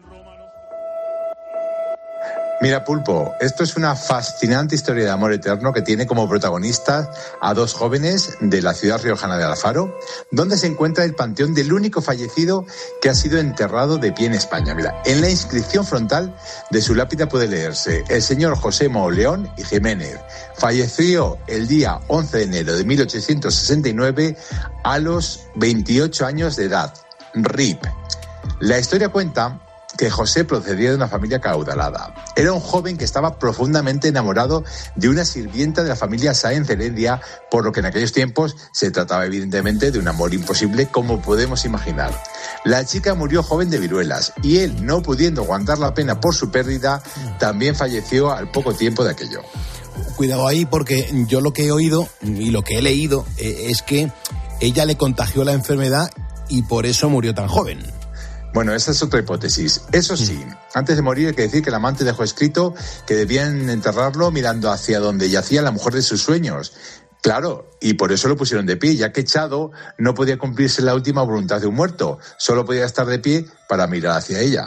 [2.59, 7.07] Mira, Pulpo, esto es una fascinante historia de amor eterno que tiene como protagonistas
[7.39, 9.95] a dos jóvenes de la ciudad riojana de Alfaro,
[10.31, 12.65] donde se encuentra el panteón del único fallecido
[12.99, 14.73] que ha sido enterrado de pie en España.
[14.73, 16.35] Mira, en la inscripción frontal
[16.71, 20.19] de su lápida puede leerse el señor José Mauleón y Jiménez.
[20.55, 24.35] Falleció el día 11 de enero de 1869
[24.83, 26.91] a los 28 años de edad.
[27.35, 27.83] RIP.
[28.61, 29.61] La historia cuenta
[29.97, 32.13] que José procedía de una familia caudalada.
[32.35, 34.63] Era un joven que estaba profundamente enamorado
[34.95, 38.91] de una sirvienta de la familia Sáenz Heredia, por lo que en aquellos tiempos se
[38.91, 42.11] trataba evidentemente de un amor imposible como podemos imaginar.
[42.63, 46.51] La chica murió joven de viruelas y él, no pudiendo aguantar la pena por su
[46.51, 47.01] pérdida,
[47.39, 49.41] también falleció al poco tiempo de aquello.
[50.15, 53.81] Cuidado ahí porque yo lo que he oído y lo que he leído eh, es
[53.81, 54.11] que
[54.59, 56.11] ella le contagió la enfermedad
[56.49, 57.96] y por eso murió tan joven.
[58.57, 59.83] Bueno, esa es otra hipótesis.
[59.91, 60.43] Eso sí,
[60.73, 62.73] antes de morir hay que decir que el amante dejó escrito
[63.05, 66.73] que debían enterrarlo mirando hacia donde yacía la mujer de sus sueños.
[67.21, 70.95] Claro, y por eso lo pusieron de pie, ya que echado no podía cumplirse la
[70.95, 74.65] última voluntad de un muerto, solo podía estar de pie para mirar hacia ella.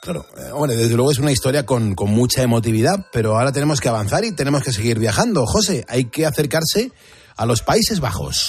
[0.00, 3.82] Claro, eh, hombre, desde luego es una historia con, con mucha emotividad, pero ahora tenemos
[3.82, 5.44] que avanzar y tenemos que seguir viajando.
[5.44, 6.92] José, hay que acercarse
[7.36, 8.48] a los Países Bajos.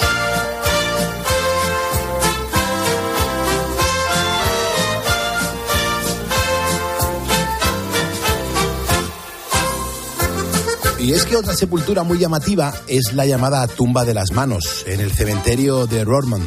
[11.06, 15.00] Y es que otra sepultura muy llamativa es la llamada tumba de las manos, en
[15.00, 16.42] el cementerio de Rorman.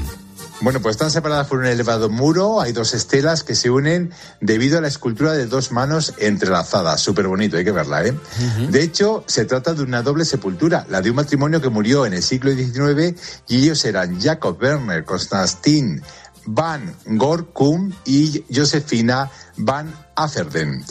[0.60, 4.76] Bueno, pues están separadas por un elevado muro, hay dos estelas que se unen debido
[4.76, 7.00] a la escultura de dos manos entrelazadas.
[7.00, 8.14] Súper bonito, hay que verla, ¿eh?
[8.68, 12.14] De hecho, se trata de una doble sepultura, la de un matrimonio que murió en
[12.14, 13.16] el siglo XIX
[13.46, 16.02] y ellos eran Jacob Werner Constantin
[16.50, 20.82] Van Gorkum y Josefina Van Afferden.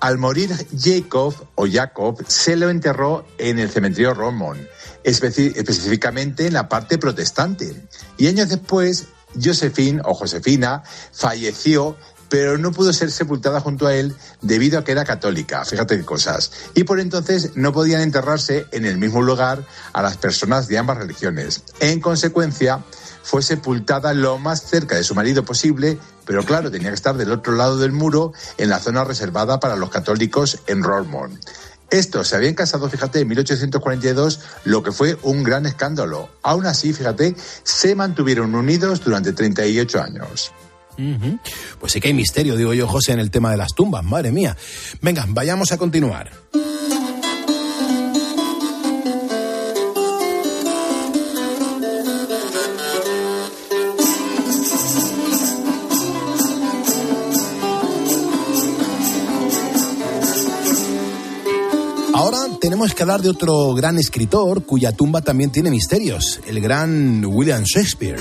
[0.00, 4.68] Al morir Jacob o Jacob se lo enterró en el cementerio Romón,
[5.02, 7.88] específicamente en la parte protestante.
[8.18, 9.06] Y años después,
[9.42, 11.96] Josephine o Josefina falleció
[12.28, 16.04] pero no pudo ser sepultada junto a él debido a que era católica, fíjate qué
[16.04, 16.52] cosas.
[16.74, 20.98] Y por entonces no podían enterrarse en el mismo lugar a las personas de ambas
[20.98, 21.62] religiones.
[21.80, 22.84] En consecuencia,
[23.28, 27.30] fue sepultada lo más cerca de su marido posible, pero claro, tenía que estar del
[27.30, 31.38] otro lado del muro, en la zona reservada para los católicos en Rormont.
[31.90, 36.30] Estos se habían casado, fíjate, en 1842, lo que fue un gran escándalo.
[36.42, 40.50] Aún así, fíjate, se mantuvieron unidos durante 38 años.
[41.78, 44.32] Pues sí que hay misterio, digo yo, José, en el tema de las tumbas, madre
[44.32, 44.56] mía.
[45.02, 46.30] Venga, vayamos a continuar.
[62.68, 67.62] Tenemos que hablar de otro gran escritor cuya tumba también tiene misterios, el gran William
[67.64, 68.20] Shakespeare.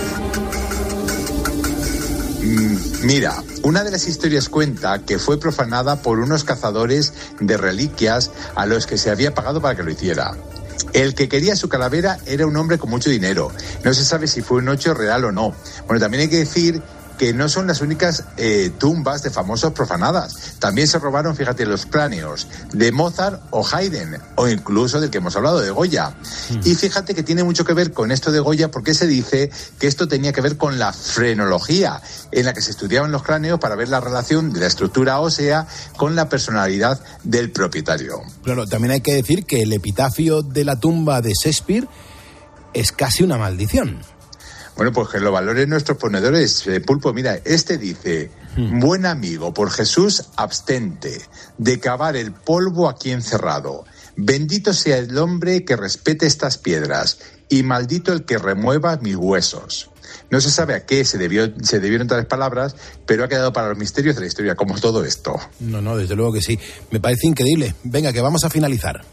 [3.04, 8.66] Mira, una de las historias cuenta que fue profanada por unos cazadores de reliquias a
[8.66, 10.38] los que se había pagado para que lo hiciera.
[10.94, 13.52] El que quería su calavera era un hombre con mucho dinero.
[13.84, 15.54] No se sabe si fue un hecho real o no.
[15.88, 16.82] Bueno, también hay que decir
[17.18, 20.56] que no son las únicas eh, tumbas de famosos profanadas.
[20.60, 25.36] También se robaron, fíjate, los cráneos de Mozart o Haydn, o incluso del que hemos
[25.36, 26.16] hablado, de Goya.
[26.64, 29.88] Y fíjate que tiene mucho que ver con esto de Goya porque se dice que
[29.88, 32.02] esto tenía que ver con la frenología,
[32.32, 35.68] en la que se estudiaban los cráneos para ver la relación de la estructura ósea
[35.96, 38.22] con la personalidad del propietario.
[38.44, 41.88] Claro, también hay que decir que el epitafio de la tumba de Shakespeare
[42.74, 44.02] es casi una maldición.
[44.78, 46.66] Bueno, pues que lo valoren nuestros ponedores.
[46.68, 51.20] Eh, Pulpo, mira, este dice, buen amigo, por Jesús, abstente
[51.58, 53.86] de cavar el polvo aquí encerrado.
[54.16, 59.90] Bendito sea el hombre que respete estas piedras y maldito el que remueva mis huesos.
[60.30, 62.76] No se sabe a qué se, debió, se debieron tales palabras,
[63.06, 65.40] pero ha quedado para los misterios de la historia, como todo esto.
[65.60, 66.60] No, no, desde luego que sí.
[66.92, 67.76] Me parece increíble.
[67.84, 69.04] Venga, que vamos a finalizar.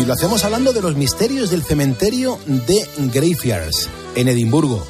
[0.00, 4.82] Y lo hacemos hablando de los misterios del cementerio de Greyfriars, en Edimburgo.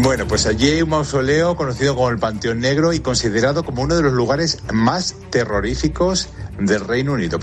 [0.00, 3.96] Bueno, pues allí hay un mausoleo conocido como el Panteón Negro y considerado como uno
[3.96, 6.28] de los lugares más terroríficos
[6.58, 7.38] del Reino Unido.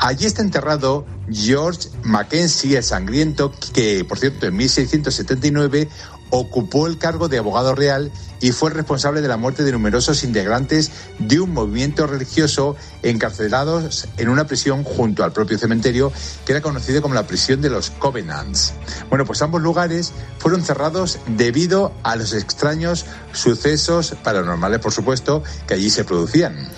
[0.00, 5.88] Allí está enterrado George Mackenzie el Sangriento, que por cierto en 1679
[6.30, 8.10] ocupó el cargo de abogado real
[8.44, 14.28] y fue responsable de la muerte de numerosos integrantes de un movimiento religioso encarcelados en
[14.28, 16.12] una prisión junto al propio cementerio
[16.44, 18.74] que era conocido como la prisión de los Covenants.
[19.08, 25.72] Bueno, pues ambos lugares fueron cerrados debido a los extraños sucesos paranormales, por supuesto, que
[25.72, 26.68] allí se producían.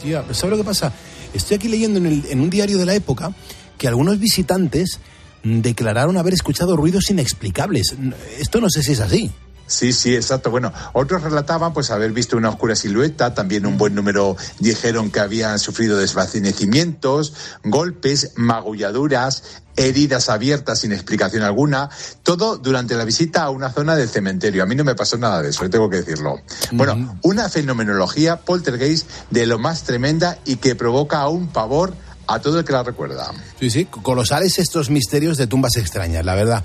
[0.00, 0.94] Tía, ¿sabes lo que pasa?
[1.34, 3.34] Estoy aquí leyendo en, el, en un diario de la época
[3.76, 4.98] que algunos visitantes
[5.42, 7.94] declararon haber escuchado ruidos inexplicables.
[8.38, 9.30] Esto no sé si es así.
[9.70, 10.50] Sí, sí, exacto.
[10.50, 15.20] Bueno, otros relataban pues haber visto una oscura silueta, también un buen número dijeron que
[15.20, 21.88] habían sufrido desvanecimientos, golpes, magulladuras, heridas abiertas sin explicación alguna,
[22.24, 24.64] todo durante la visita a una zona del cementerio.
[24.64, 26.40] A mí no me pasó nada de eso, tengo que decirlo.
[26.72, 31.94] Bueno, una fenomenología poltergeist de lo más tremenda y que provoca un pavor
[32.26, 33.30] a todo el que la recuerda.
[33.60, 36.64] Sí, sí, colosales estos misterios de tumbas extrañas, la verdad.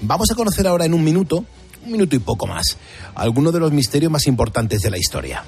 [0.00, 1.44] Vamos a conocer ahora en un minuto
[1.86, 2.76] un minuto y poco más,
[3.14, 5.44] algunos de los misterios más importantes de la historia.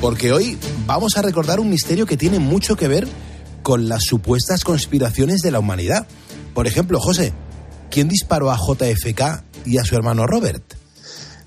[0.00, 3.06] Porque hoy vamos a recordar un misterio que tiene mucho que ver
[3.62, 6.08] con las supuestas conspiraciones de la humanidad.
[6.54, 7.32] Por ejemplo, José,
[7.90, 10.81] ¿quién disparó a JFK y a su hermano Robert?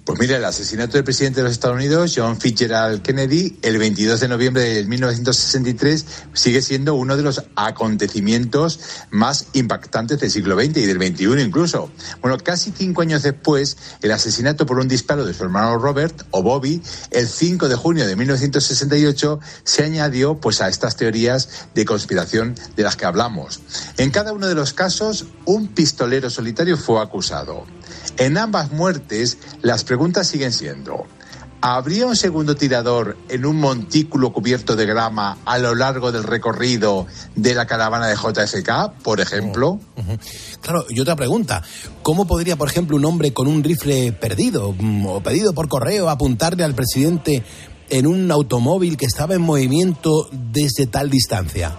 [0.05, 4.19] Pues mira, el asesinato del presidente de los Estados Unidos, John Fitzgerald Kennedy, el 22
[4.19, 8.79] de noviembre de 1963, sigue siendo uno de los acontecimientos
[9.09, 11.89] más impactantes del siglo XX y del XXI incluso.
[12.21, 16.43] Bueno, casi cinco años después, el asesinato por un disparo de su hermano Robert, o
[16.43, 22.53] Bobby, el 5 de junio de 1968, se añadió pues a estas teorías de conspiración
[22.75, 23.59] de las que hablamos.
[23.97, 27.65] En cada uno de los casos, un pistolero solitario fue acusado.
[28.17, 31.05] En ambas muertes, las preguntas siguen siendo,
[31.61, 37.07] ¿habría un segundo tirador en un montículo cubierto de grama a lo largo del recorrido
[37.37, 39.79] de la caravana de JFK, por ejemplo?
[40.59, 41.63] Claro, y otra pregunta,
[42.03, 46.09] ¿cómo podría, por ejemplo, un hombre con un rifle perdido mm, o pedido por correo
[46.09, 47.41] apuntarle al presidente
[47.89, 51.73] en un automóvil que estaba en movimiento desde tal distancia?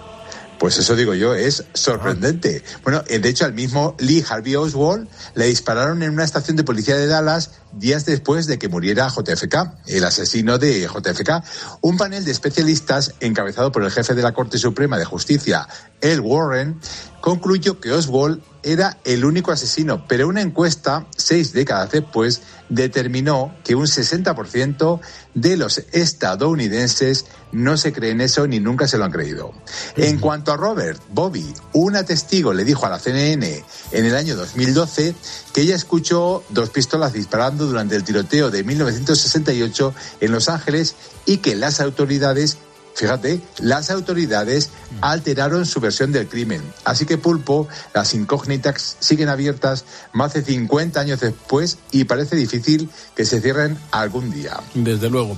[0.59, 2.63] Pues eso digo yo, es sorprendente.
[2.83, 6.63] Bueno, eh, de hecho al mismo Lee Harvey Oswald le dispararon en una estación de
[6.63, 11.43] policía de Dallas días después de que muriera JFK, el asesino de JFK.
[11.81, 15.67] Un panel de especialistas encabezado por el jefe de la Corte Suprema de Justicia,
[16.01, 16.79] El Warren,
[17.21, 23.75] concluyó que Oswald era el único asesino, pero una encuesta, seis décadas después, determinó que
[23.75, 24.99] un 60%
[25.33, 29.53] de los estadounidenses no se creen eso ni nunca se lo han creído.
[29.95, 34.35] En cuanto a Robert, Bobby, una testigo le dijo a la CNN en el año
[34.35, 35.15] 2012
[35.53, 40.95] que ella escuchó dos pistolas disparando durante el tiroteo de 1968 en Los Ángeles
[41.25, 42.57] y que las autoridades
[42.97, 46.63] Fíjate, las autoridades alteraron su versión del crimen.
[46.83, 52.89] Así que Pulpo, las incógnitas siguen abiertas más de 50 años después y parece difícil
[53.15, 54.59] que se cierren algún día.
[54.73, 55.37] Desde luego.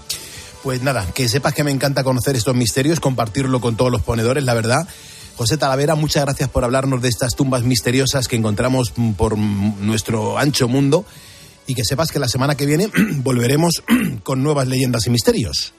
[0.63, 4.45] Pues nada, que sepas que me encanta conocer estos misterios, compartirlo con todos los ponedores,
[4.45, 4.87] la verdad.
[5.35, 10.69] José Talavera, muchas gracias por hablarnos de estas tumbas misteriosas que encontramos por nuestro ancho
[10.69, 11.05] mundo
[11.69, 13.83] y que sepas que la semana que viene volveremos
[14.23, 15.73] con nuevas leyendas y misterios.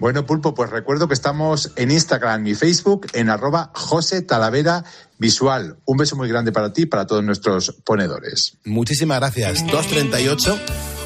[0.00, 4.84] Bueno, Pulpo, pues recuerdo que estamos en Instagram y Facebook en arroba José Talavera
[5.18, 5.76] Visual.
[5.86, 8.58] Un beso muy grande para ti y para todos nuestros ponedores.
[8.64, 9.66] Muchísimas gracias.
[9.66, 10.58] 238,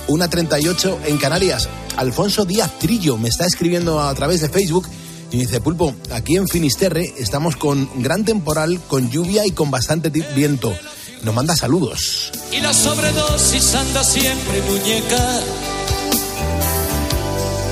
[0.07, 1.69] 138 en Canarias.
[1.97, 4.87] Alfonso Díaz Trillo me está escribiendo a través de Facebook
[5.31, 9.71] y me dice, Pulpo, aquí en Finisterre estamos con gran temporal, con lluvia y con
[9.71, 10.75] bastante viento.
[11.23, 12.33] Nos manda saludos.
[12.51, 15.41] Y la sobredosis anda siempre muñeca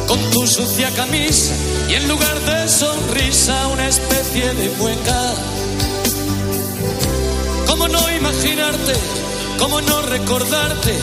[0.06, 1.52] con tu sucia camisa
[1.88, 5.34] y en lugar de sonrisa una especie de mueca.
[7.66, 8.92] ¿Cómo no imaginarte?
[9.58, 10.96] ¿Cómo no recordarte?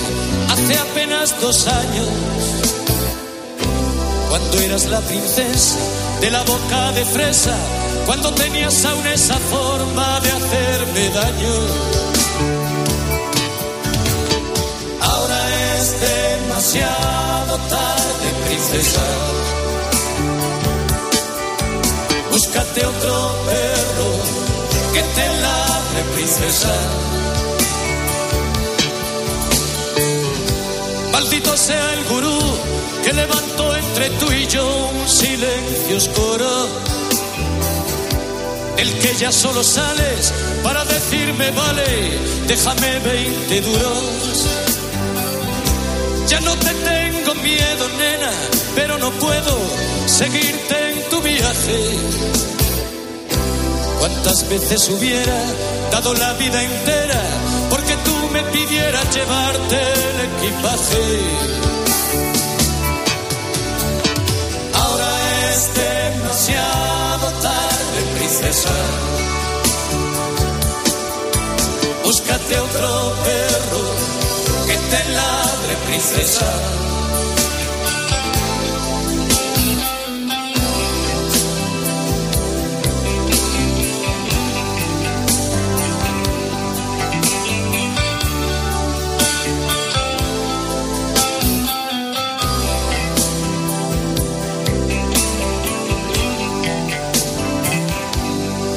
[0.49, 2.07] Hace apenas dos años,
[4.29, 5.75] cuando eras la princesa
[6.21, 7.55] de la boca de fresa,
[8.05, 12.16] cuando tenías aún esa forma de hacerme daño.
[15.99, 19.01] Demasiado tarde, princesa.
[22.31, 24.11] Búscate otro perro
[24.93, 26.75] que te ladre, princesa.
[31.11, 32.39] Maldito sea el gurú
[33.03, 36.49] que levantó entre tú y yo un silencio oscuro.
[38.77, 40.33] El que ya solo sales
[40.63, 44.56] para decirme vale, déjame 20 duros.
[46.27, 48.31] Ya no te tengo miedo, nena,
[48.75, 49.57] pero no puedo
[50.07, 51.79] seguirte en tu viaje.
[53.99, 55.39] ¿Cuántas veces hubiera
[55.89, 57.21] dado la vida entera
[57.69, 59.75] porque tú me pidieras llevarte
[60.09, 61.05] el equipaje?
[64.73, 65.09] Ahora
[65.49, 68.75] es demasiado tarde, princesa.
[72.03, 74.06] Búscate otro perro
[74.89, 76.45] te ladre, princesa.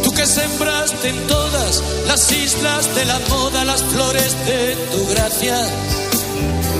[0.03, 6.00] Tú que sembraste en todas las islas de la moda las flores de tu gracia.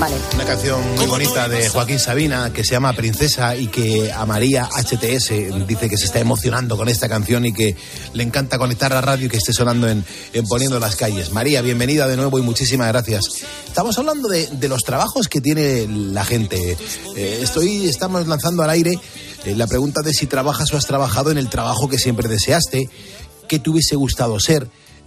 [0.01, 0.17] Vale.
[0.35, 4.67] Una canción muy bonita de Joaquín Sabina que se llama Princesa y que a María
[4.67, 7.77] HTS dice que se está emocionando con esta canción y que
[8.15, 11.33] le encanta conectar la radio y que esté sonando en, en Poniendo las calles.
[11.33, 13.25] María, bienvenida de nuevo y muchísimas gracias.
[13.69, 16.79] Estamos hablando de, de los trabajos que tiene la gente.
[17.15, 18.99] Eh, estoy, estamos lanzando al aire
[19.45, 22.89] eh, la pregunta de si trabajas o has trabajado en el trabajo que siempre deseaste,
[23.49, 24.67] qué te hubiese gustado ser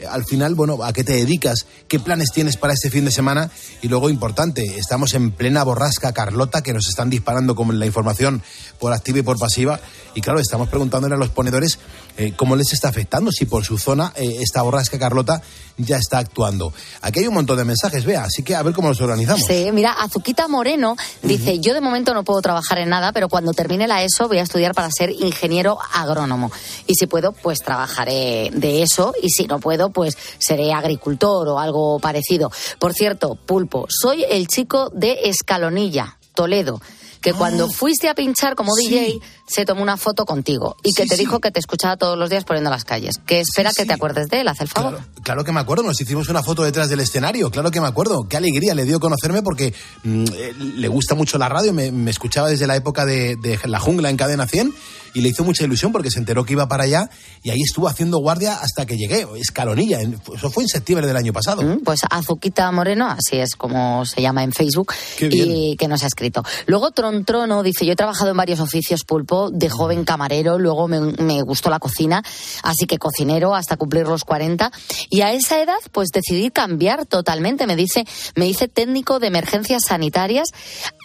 [0.10, 1.66] al final, bueno, ¿a qué te dedicas?
[1.88, 3.49] ¿Qué planes tienes para este fin de semana?
[3.82, 8.41] Y luego, importante, estamos en plena borrasca Carlota, que nos están disparando como la información
[8.80, 9.80] por activa y por pasiva.
[10.16, 11.80] Y claro, estamos preguntándole a los ponedores
[12.18, 15.41] eh, cómo les está afectando, si por su zona eh, esta borrasca Carlota
[15.78, 16.72] ya está actuando.
[17.01, 19.43] Aquí hay un montón de mensajes, vea, así que a ver cómo nos organizamos.
[19.47, 23.53] Sí, mira, Azuquita Moreno dice, yo de momento no puedo trabajar en nada, pero cuando
[23.53, 26.51] termine la ESO voy a estudiar para ser ingeniero agrónomo.
[26.86, 31.59] Y si puedo, pues trabajaré de eso, y si no puedo, pues seré agricultor o
[31.59, 32.51] algo parecido.
[32.78, 36.80] Por cierto, Pulpo, soy el chico de Escalonilla, Toledo
[37.24, 38.89] que cuando fuiste a pinchar como Sí.
[38.89, 42.17] DJ se tomó una foto contigo y que Sí, te dijo que te escuchaba todos
[42.17, 43.15] los días poniendo las calles.
[43.26, 44.95] Que espera que te acuerdes de él, haz el favor.
[44.97, 47.88] Claro, claro que me acuerdo, nos hicimos una foto detrás del escenario, claro que me
[47.88, 48.28] acuerdo.
[48.28, 52.11] Qué alegría le dio conocerme porque mm, eh, le gusta mucho la radio, me, me
[52.11, 54.74] escuchaba desde la época de, de La Jungla en Cadena 100
[55.14, 57.09] y le hizo mucha ilusión porque se enteró que iba para allá
[57.43, 61.16] y ahí estuvo haciendo guardia hasta que llegué, escalonilla, en- eso fue en septiembre del
[61.18, 61.61] año pasado.
[61.61, 66.03] Mm, Pues Azuquita Moreno, así es como se llama en Facebook, Qué y que nos
[66.03, 66.43] ha escrito.
[66.68, 70.88] Luego Tron Trono dice, yo he trabajado en varios oficios pulpo, de joven camarero, luego
[70.88, 72.24] me, me gustó la cocina,
[72.64, 74.72] así que cocinero hasta cumplir los 40.
[75.09, 77.68] Y a esa edad, pues decidí cambiar totalmente.
[77.68, 78.05] Me dice,
[78.36, 80.47] me hice técnico de emergencias sanitarias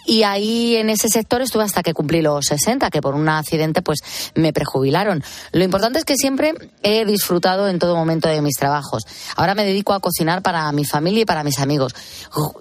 [0.09, 3.83] y ahí en ese sector estuve hasta que cumplí los 60, que por un accidente
[3.83, 3.99] pues
[4.35, 5.23] me prejubilaron.
[5.53, 9.03] Lo importante es que siempre he disfrutado en todo momento de mis trabajos.
[9.37, 11.95] Ahora me dedico a cocinar para mi familia y para mis amigos.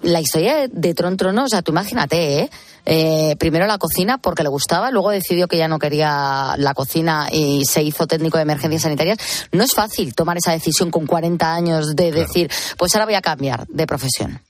[0.02, 2.50] La historia de, Tron Trono, o sea, tú imagínate, ¿eh?
[2.84, 7.28] Eh, primero la cocina porque le gustaba, luego decidió que ya no quería la cocina
[7.32, 9.18] y se hizo técnico de emergencias sanitarias.
[9.52, 13.22] No es fácil tomar esa decisión con 40 años de decir, pues ahora voy a
[13.22, 14.42] cambiar de profesión.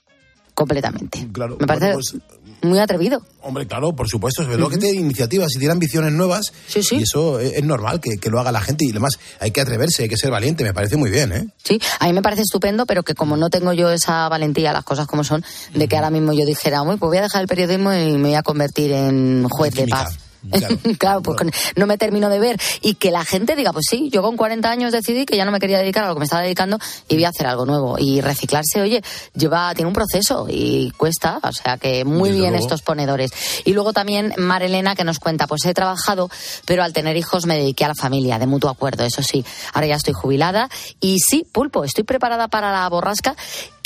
[0.59, 1.29] Completamente.
[1.33, 3.23] Claro, Me parece bueno, pues- muy atrevido.
[3.43, 7.41] Hombre, claro, por supuesto, sobre todo que tiene iniciativas y tiene ambiciones nuevas y eso
[7.41, 10.09] es, es normal que, que lo haga la gente y además hay que atreverse, hay
[10.09, 11.49] que ser valiente, me parece muy bien, ¿eh?
[11.63, 14.85] Sí, a mí me parece estupendo, pero que como no tengo yo esa valentía, las
[14.85, 15.45] cosas como son,
[15.75, 18.29] de que ahora mismo yo dijera, uy, pues voy a dejar el periodismo y me
[18.29, 20.19] voy a convertir en juez de paz.
[20.99, 22.61] Claro, pues con- no me termino de ver.
[22.81, 25.51] Y que la gente diga, pues sí, yo con 40 años decidí que ya no
[25.53, 26.79] me quería dedicar a lo que me estaba dedicando
[27.09, 27.97] y voy a hacer algo nuevo.
[27.99, 29.03] Y reciclarse, oye,
[29.35, 32.65] lleva, tiene un proceso y cuesta, o sea que muy Desde bien luego.
[32.65, 33.31] estos ponedores.
[33.65, 36.31] Y luego también Mar Elena que nos cuenta, pues he trabajado,
[36.65, 39.45] pero al tener hijos me dediqué a la familia, de mutuo acuerdo, eso sí.
[39.75, 40.69] Ahora ya estoy jubilada
[41.01, 43.35] y sí, pulpo, estoy preparada para la borrasca,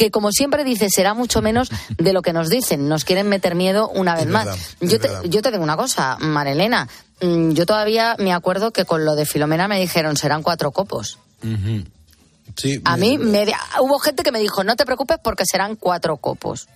[0.03, 2.89] que como siempre dice, será mucho menos de lo que nos dicen.
[2.89, 4.47] Nos quieren meter miedo una vez más.
[4.47, 6.89] verdad, yo, te, yo te digo una cosa, Marilena,
[7.21, 11.21] mm, yo todavía me acuerdo que con lo de Filomena me dijeron serán cuatro copos.
[12.57, 13.47] Sí, A mí me,
[13.81, 16.69] hubo gente que me dijo, no te preocupes porque serán cuatro copos.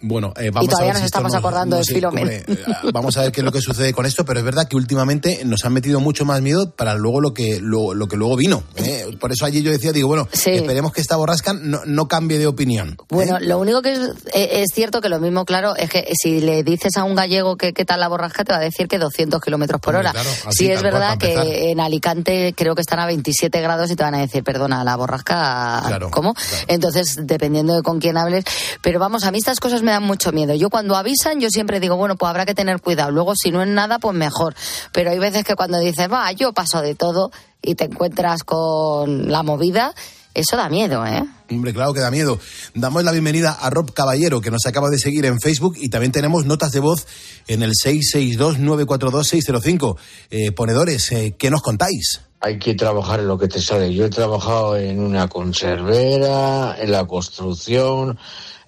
[0.00, 2.30] Bueno, eh, vamos Y todavía a ver nos si estamos acordando no de Filomena.
[2.30, 4.68] hombre, eh, vamos a ver qué es lo que sucede con esto, pero es verdad
[4.68, 8.16] que últimamente nos han metido mucho más miedo para luego lo que lo, lo que
[8.16, 8.62] luego vino.
[8.76, 9.06] ¿eh?
[9.18, 12.46] Por eso allí yo decía, digo, bueno, esperemos que esta borrasca no, no cambie de
[12.46, 12.96] opinión.
[13.08, 13.98] Bueno, lo único que es,
[14.34, 17.56] eh, es cierto que lo mismo, claro, es que si le dices a un gallego
[17.56, 20.12] que qué tal la borrasca, te va a decir que 200 kilómetros por hora.
[20.12, 23.96] claro, así, sí, es verdad que en Alicante creo que están a 27 grados y
[23.96, 26.34] te van a decir, perdona, la borrasca, Claro, ¿cómo?
[26.66, 28.44] Entonces, dependiendo de con quién hables.
[28.82, 30.54] Pero vamos, a mí estas cosas me dan mucho miedo.
[30.54, 33.10] Yo cuando avisan, yo siempre digo, bueno, pues habrá que tener cuidado.
[33.10, 34.54] Luego, si no es nada, pues mejor.
[34.92, 37.30] Pero hay veces que cuando dices, va, yo paso de todo
[37.62, 39.94] y te encuentras con la movida.
[40.34, 41.24] Eso da miedo, ¿eh?
[41.50, 42.38] Hombre, claro que da miedo.
[42.74, 46.12] Damos la bienvenida a Rob Caballero, que nos acaba de seguir en Facebook, y también
[46.12, 47.06] tenemos notas de voz
[47.48, 49.96] en el 662-942-605.
[50.30, 52.20] Eh, ponedores, eh, ¿qué nos contáis?
[52.40, 53.92] Hay que trabajar en lo que te sale.
[53.92, 58.18] Yo he trabajado en una conservera, en la construcción,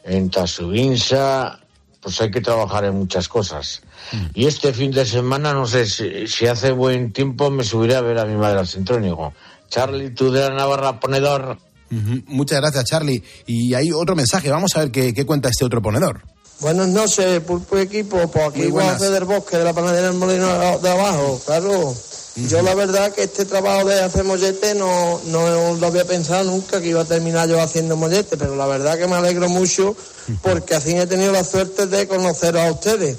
[0.04, 1.60] en Tasubinsa,
[2.00, 3.82] pues hay que trabajar en muchas cosas.
[4.12, 4.26] Mm.
[4.34, 8.00] Y este fin de semana, no sé, si, si, hace buen tiempo me subiré a
[8.00, 9.32] ver a mi madre al Centrónigo.
[9.68, 11.58] Charlie, tú de la Navarra, ponedor.
[11.90, 12.24] Uh -huh.
[12.26, 13.22] Muchas gracias, Charlie.
[13.46, 16.22] Y hay otro mensaje, vamos a ver qué, qué cuenta este otro ponedor.
[16.60, 18.30] Buenas noches, Pulpo Equipo.
[18.30, 21.94] Pues aquí Juan del Bosque, de la panadería del Molino de Abajo, claro.
[22.36, 26.80] Yo la verdad que este trabajo de hacer mollete no, no lo había pensado nunca
[26.80, 29.96] que iba a terminar yo haciendo mollete, pero la verdad que me alegro mucho
[30.42, 33.16] porque así he tenido la suerte de conoceros a ustedes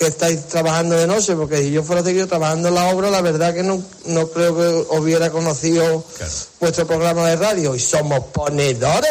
[0.00, 3.20] que estáis trabajando de noche, porque si yo fuera seguido trabajando en la obra, la
[3.20, 6.32] verdad que no, no creo que hubiera conocido claro.
[6.58, 7.74] vuestro programa de radio.
[7.74, 9.10] Y somos ponedores.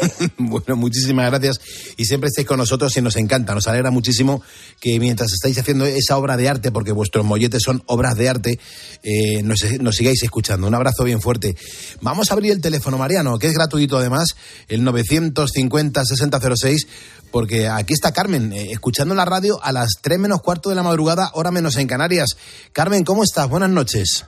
[0.38, 1.60] bueno, muchísimas gracias.
[1.96, 3.54] Y siempre estáis con nosotros y nos encanta.
[3.54, 4.42] Nos alegra muchísimo
[4.80, 8.58] que mientras estáis haciendo esa obra de arte, porque vuestros molletes son obras de arte,
[9.04, 10.66] eh, nos, nos, sigáis escuchando.
[10.66, 11.54] Un abrazo bien fuerte.
[12.00, 14.34] Vamos a abrir el teléfono, Mariano, que es gratuito además,
[14.66, 16.88] el 950-6006
[17.30, 20.82] porque aquí está Carmen, eh, escuchando la radio a las 3 menos cuarto de la
[20.82, 22.36] madrugada, hora menos en Canarias.
[22.72, 23.48] Carmen, ¿cómo estás?
[23.48, 24.26] Buenas noches.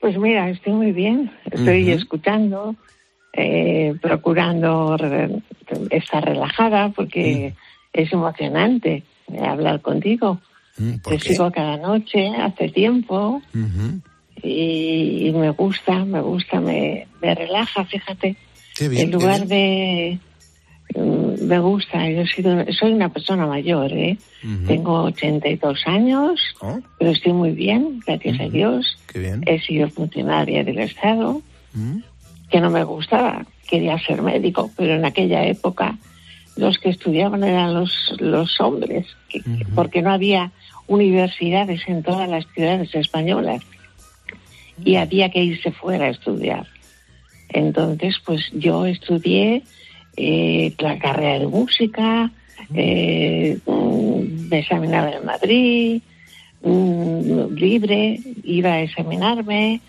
[0.00, 1.96] Pues mira, estoy muy bien, estoy uh -huh.
[1.96, 2.76] escuchando,
[3.32, 5.42] eh, procurando re
[5.90, 8.02] estar relajada porque uh -huh.
[8.02, 9.04] es emocionante
[9.40, 10.40] hablar contigo.
[11.04, 14.00] Te sigo cada noche, hace tiempo, uh -huh.
[14.42, 18.36] y, y, me gusta, me gusta, me, me relaja, fíjate.
[18.80, 20.18] Bien, en lugar de
[20.94, 24.16] me gusta, yo he sido, soy una persona mayor, ¿eh?
[24.44, 24.66] Uh -huh.
[24.66, 26.80] Tengo 82 años, ¿Oh?
[26.98, 28.46] pero estoy muy bien, gracias uh -huh.
[28.46, 28.98] a Dios.
[29.14, 29.42] Bien.
[29.46, 31.42] He sido funcionaria del Estado, uh
[31.74, 32.02] -huh.
[32.50, 35.98] que no me gustaba, quería ser médico, pero en aquella época
[36.56, 39.40] los que estudiaban eran los, los hombres, que,
[39.74, 40.52] porque no había
[40.86, 43.62] universidades en todas las ciudades españolas
[44.84, 46.66] y había que irse fuera a estudiar.
[47.48, 49.62] Entonces, pues yo estudié
[50.16, 52.30] eh, la carrera de música,
[52.74, 56.02] eh, me examinaba en Madrid,
[56.62, 59.80] mm, libre, iba a examinarme,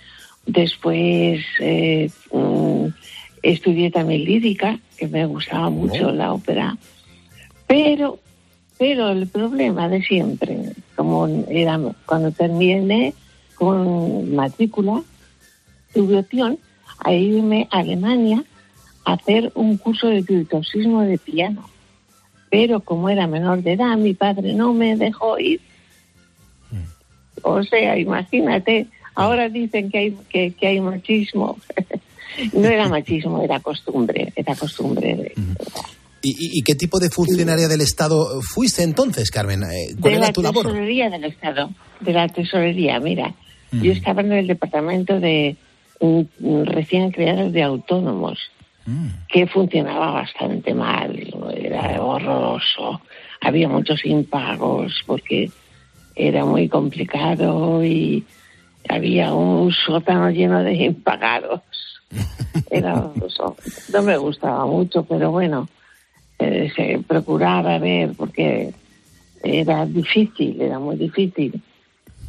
[0.46, 2.88] después eh, mm,
[3.42, 6.78] estudié también lírica, que me gustaba mucho la ópera,
[7.68, 8.20] pero,
[8.78, 10.58] pero el problema de siempre,
[10.96, 13.14] como era cuando terminé
[13.56, 15.02] con matrícula,
[15.94, 16.58] tuve opción
[17.00, 18.44] a irme a Alemania
[19.06, 21.70] hacer un curso de virtuosismo de piano.
[22.50, 25.60] Pero como era menor de edad, mi padre no me dejó ir.
[27.42, 31.58] O sea, imagínate, ahora dicen que hay, que, que hay machismo.
[32.54, 35.34] no era machismo, era costumbre, era costumbre.
[36.22, 39.64] ¿Y, ¿Y, qué tipo de funcionaria del Estado fuiste entonces, Carmen?
[39.64, 40.66] Eh, ¿Cuál de era la tu labor?
[40.66, 43.34] tesorería del Estado, de la tesorería, mira.
[43.72, 45.58] Yo estaba en el departamento de
[46.00, 48.38] mm, recién creados de autónomos
[49.30, 51.18] que funcionaba bastante mal,
[51.56, 53.02] era horroroso,
[53.42, 55.50] había muchos impagos porque
[56.16, 58.26] era muy complicado y
[58.90, 61.62] había un sótano lleno de impagados.
[62.70, 63.10] Era,
[63.92, 65.68] no me gustaba mucho, pero bueno,
[66.38, 68.74] eh, se procuraba ver porque
[69.44, 71.62] era difícil, era muy difícil.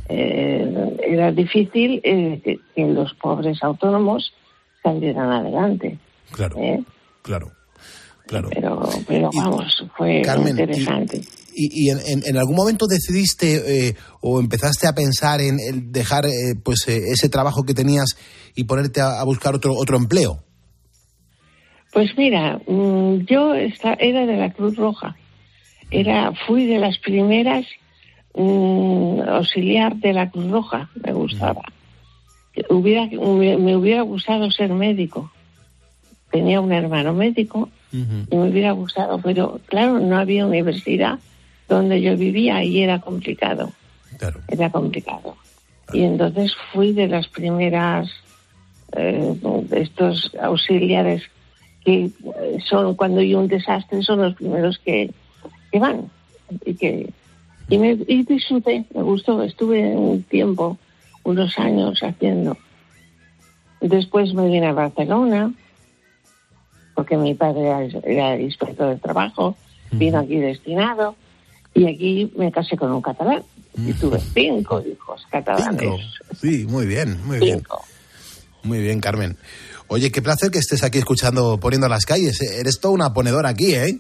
[0.09, 4.33] Eh, era difícil eh, que, que los pobres autónomos
[4.83, 5.99] salieran adelante.
[6.35, 6.83] Claro, ¿Eh?
[7.23, 7.53] claro,
[8.27, 8.49] claro.
[8.53, 11.21] Pero, pero vamos, fue Carmen, interesante.
[11.55, 16.27] ¿Y, y en, en, algún momento decidiste eh, o empezaste a pensar en el dejar
[16.27, 18.17] eh, pues eh, ese trabajo que tenías
[18.57, 20.43] y ponerte a, a, buscar otro otro empleo?
[21.93, 25.15] Pues mira, mmm, yo está, era de la Cruz Roja.
[25.93, 27.65] Era, fui de las primeras
[28.35, 30.91] mmm, auxiliar de la Cruz Roja.
[30.97, 31.63] Me gustaba.
[32.71, 35.31] Hubiera, me hubiera gustado ser médico
[36.35, 38.27] tenía un hermano médico uh -huh.
[38.29, 41.21] y me hubiera gustado, pero claro, no había universidad
[41.69, 43.71] donde yo vivía y era complicado.
[44.19, 44.41] Claro.
[44.49, 45.37] Era complicado.
[45.87, 45.97] Claro.
[45.97, 48.11] Y entonces fui de las primeras,
[48.97, 49.37] eh,
[49.71, 51.23] estos auxiliares
[51.85, 52.11] que
[52.69, 55.13] son cuando hay un desastre, son los primeros que,
[55.71, 56.11] que van.
[56.67, 57.11] Y que
[57.69, 60.79] y me y disfruté, me gustó, estuve un tiempo,
[61.23, 62.57] unos años haciendo.
[63.81, 65.53] Después me vine a Barcelona,
[66.95, 69.57] porque mi padre era, era inspector de trabajo,
[69.91, 71.17] vino aquí destinado
[71.75, 73.43] y aquí me casé con un catalán
[73.77, 75.81] y tuve cinco hijos catalanes.
[75.81, 75.99] Cinco.
[76.41, 77.83] Sí, muy bien, muy cinco.
[77.85, 77.95] bien.
[78.63, 79.37] Muy bien, Carmen.
[79.89, 82.41] Oye, qué placer que estés aquí escuchando Poniendo las calles.
[82.41, 83.99] Eres toda una ponedora aquí, ¿eh?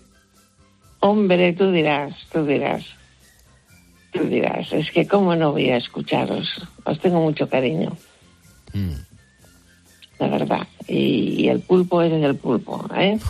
[1.00, 2.82] Hombre, tú dirás, tú dirás.
[4.10, 6.48] Tú dirás, es que cómo no voy a escucharos.
[6.84, 7.96] Os tengo mucho cariño.
[8.72, 9.13] Mm.
[10.18, 10.66] La verdad.
[10.86, 13.18] Y, el pulpo es el pulpo, ¿eh?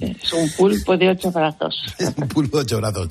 [0.00, 1.76] Es un pulpo de ocho brazos.
[1.98, 3.08] Es un pulpo de ocho brazos.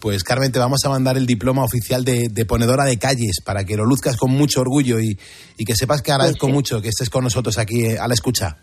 [0.00, 3.76] Pues Carmen, te vamos a mandar el diploma oficial de, ponedora de calles para que
[3.76, 7.24] lo luzcas con mucho orgullo y, que sepas que agradezco pues mucho que estés con
[7.24, 8.58] nosotros aquí eh, a la escucha.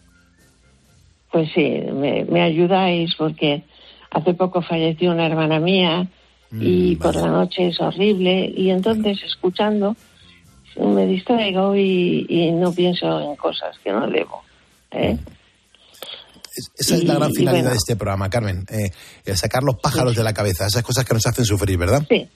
[1.31, 3.63] Pues sí, me, ayudáis porque
[4.11, 6.07] hace poco falleció una hermana mía
[6.51, 9.95] y mm, por la noche es horrible y entonces escuchando
[10.78, 14.41] me distraigo y, no pienso en cosas que no debo.
[14.91, 15.17] ¿eh?
[16.78, 18.91] Esa es la gran finalidad de este programa, Carmen, eh,
[19.36, 22.05] sacar los pájaros de la cabeza, esas cosas que nos hacen sufrir, ¿verdad?
[22.07, 22.28] Sí,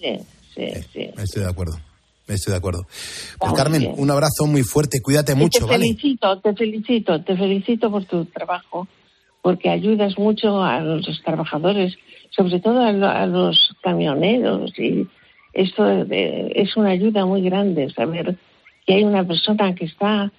[0.00, 0.18] sí,
[0.54, 0.60] sí.
[0.60, 1.78] Eh, estoy de acuerdo.
[2.28, 2.86] Estoy de acuerdo.
[3.38, 8.04] Pues Carmen, un abrazo muy fuerte, cuídate mucho, te felicito, te felicito, te felicito por
[8.04, 8.88] tu trabajo,
[9.42, 11.94] porque ayudas mucho a los trabajadores,
[12.30, 15.06] sobre todo a, los camioneros y
[15.56, 18.36] esto es una ayuda muy grande saber
[18.86, 20.30] que hay una persona que está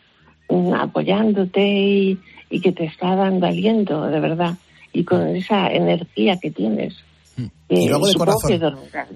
[0.47, 2.19] mm, apoyándote y,
[2.51, 4.55] y que te está dando aliento, de verdad,
[4.93, 6.93] y con esa energía que tienes.
[7.35, 7.45] Mm.
[7.69, 8.59] Y luego de corazón.
[8.59, 9.09] dormirás.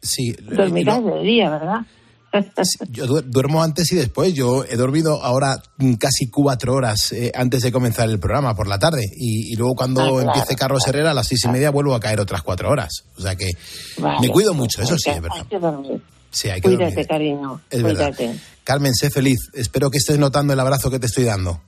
[0.00, 1.80] Sí, dormirás de día, ¿verdad?
[2.90, 4.34] Yo duermo antes y después.
[4.34, 5.62] Yo he dormido ahora
[5.98, 9.04] casi cuatro horas eh, antes de comenzar el programa por la tarde.
[9.16, 12.20] Y, luego cuando ah, empiece Carlos Herrera a las seis y media vuelvo a caer
[12.20, 13.04] otras cuatro horas.
[13.16, 13.50] O sea que
[14.20, 15.38] me cuido mucho, eso sí, es verdad.
[15.38, 16.02] Hay que dormir.
[16.30, 17.60] Sí, hay que Cuídate, cariño.
[17.70, 18.14] Es verdad.
[18.64, 19.50] Carmen, sé feliz.
[19.54, 21.60] Espero que estés notando el abrazo que te estoy dando.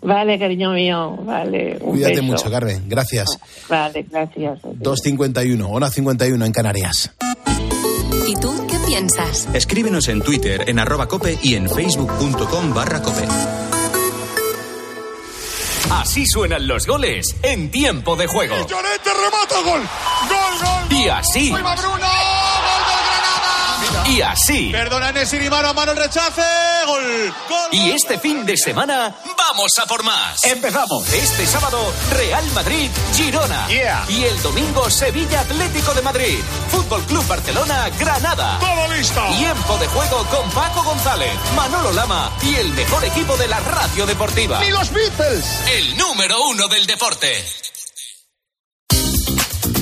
[0.00, 1.78] Vale, cariño mío, vale.
[1.78, 2.88] Cuídate mucho, Carmen.
[2.88, 3.26] Gracias.
[3.68, 4.62] Vale, gracias.
[4.62, 7.12] 2.51, hora 51 en Canarias.
[8.26, 9.48] ¿Y tú qué piensas?
[9.52, 13.26] Escríbenos en Twitter, en arroba cope y en facebook.com barra cope.
[15.90, 18.56] Así suenan los goles en tiempo de juego.
[18.56, 19.80] Y remata, gol.
[20.28, 20.98] Gol, gol.
[20.98, 21.50] Y así.
[21.50, 21.62] ¡Gol
[24.08, 24.70] y así.
[24.72, 26.42] Perdona Nesiri, mano a mano el rechace.
[26.86, 27.34] Gol.
[27.48, 27.68] Gol.
[27.72, 30.42] Y este fin de semana vamos a por más.
[30.44, 31.12] Empezamos.
[31.12, 33.66] Este sábado Real Madrid Girona.
[33.68, 34.04] Yeah.
[34.08, 36.38] Y el domingo Sevilla Atlético de Madrid.
[36.70, 38.58] Fútbol Club Barcelona Granada.
[38.58, 39.22] Todo listo.
[39.36, 44.06] Tiempo de juego con Paco González, Manolo Lama y el mejor equipo de la radio
[44.06, 44.60] deportiva.
[44.60, 45.44] Ni los Beatles.
[45.68, 47.44] El número uno del deporte.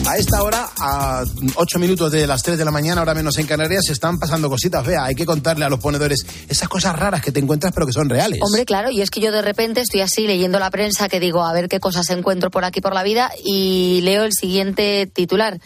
[0.07, 1.24] A esta hora, a
[1.57, 4.48] 8 minutos de las 3 de la mañana, ahora menos en Canarias, se están pasando
[4.48, 4.86] cositas.
[4.86, 7.92] Vea, hay que contarle a los ponedores esas cosas raras que te encuentras pero que
[7.92, 8.40] son reales.
[8.40, 11.44] Hombre, claro, y es que yo de repente estoy así leyendo la prensa que digo,
[11.44, 15.61] a ver qué cosas encuentro por aquí por la vida y leo el siguiente titular.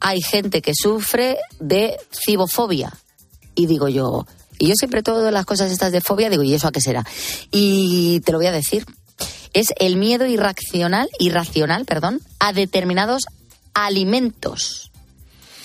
[0.00, 2.94] Hay gente que sufre de cibofobia.
[3.54, 4.24] Y digo yo,
[4.58, 7.04] y yo siempre todas las cosas estas de fobia digo, ¿y eso a qué será?
[7.50, 8.86] Y te lo voy a decir,
[9.58, 13.24] es el miedo irracional, irracional, perdón, a determinados
[13.74, 14.92] alimentos.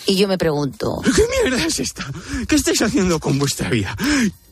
[0.08, 2.06] Y yo me pregunto, ¿qué mierda es esta?
[2.48, 3.96] ¿Qué estáis haciendo con vuestra vida?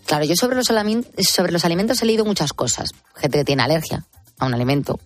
[0.05, 2.89] Claro, yo sobre los, sobre los alimentos he leído muchas cosas.
[3.15, 4.05] Gente que tiene alergia
[4.37, 4.99] a un alimento,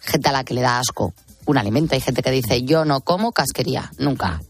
[0.00, 1.12] gente a la que le da asco
[1.44, 1.94] un alimento.
[1.94, 4.40] Hay gente que dice, yo no como casquería, nunca.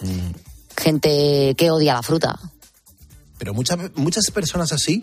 [0.00, 0.30] Mm.
[0.76, 2.38] Gente que odia la fruta.
[3.38, 5.02] Pero muchas, muchas personas así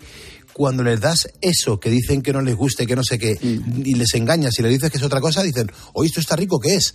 [0.52, 3.82] cuando les das eso que dicen que no les guste, que no sé qué, mm.
[3.84, 6.60] y les engañas y le dices que es otra cosa, dicen, oye, esto está rico,
[6.60, 6.94] ¿qué es?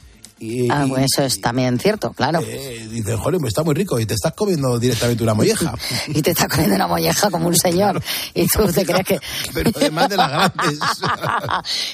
[0.69, 2.39] ah, pues eso es también cierto, claro.
[2.43, 5.73] Eh, dices, joder, pues está muy rico y te estás comiendo directamente una molleja.
[6.07, 8.01] y te estás comiendo una molleja como un señor.
[8.33, 9.19] Y tú te crees que...
[9.53, 10.79] Pero además de las grandes.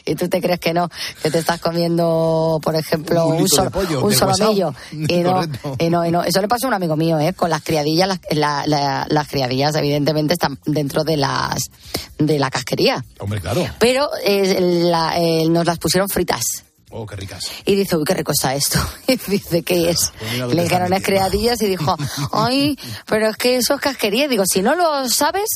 [0.06, 0.90] y tú te crees que no,
[1.22, 4.74] que te estás comiendo, por ejemplo, un, un solomillo.
[4.92, 5.44] Y no,
[5.80, 7.34] y no, y no, Eso le pasa a un amigo mío, ¿eh?
[7.34, 11.18] Con las criadillas, las, las criadillas evidentemente están dentro de
[11.54, 11.64] las
[12.18, 13.04] de la casquería.
[13.20, 13.66] Hombre, claro.
[13.80, 14.58] Pero eh,
[15.18, 16.64] eh, nos las pusieron fritas.
[16.96, 17.50] Oh, qué ricas.
[17.66, 18.80] Y dice, uy, qué rico está esto.
[19.08, 20.12] Y dice, ¿qué es?
[20.20, 21.96] Pues le dijeron las criadillas y dijo,
[22.32, 22.78] ay,
[23.08, 24.28] pero es que eso es casquería.
[24.28, 25.50] digo, si no lo sabes,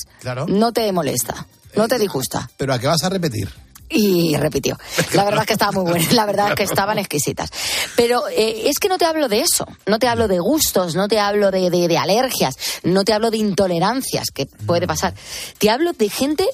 [0.48, 1.46] no te molesta,
[1.76, 2.50] no te eh, disgusta.
[2.58, 3.50] ¿Pero a qué vas a repetir?
[3.90, 4.78] Y repitió.
[5.14, 7.50] La verdad es que estaba muy buena, la verdad es que estaban exquisitas.
[7.96, 11.08] Pero eh, es que no te hablo de eso, no te hablo de gustos, no
[11.08, 15.14] te hablo de, de, alergias, no te hablo de intolerancias que puede pasar.
[15.58, 16.48] Te hablo de gente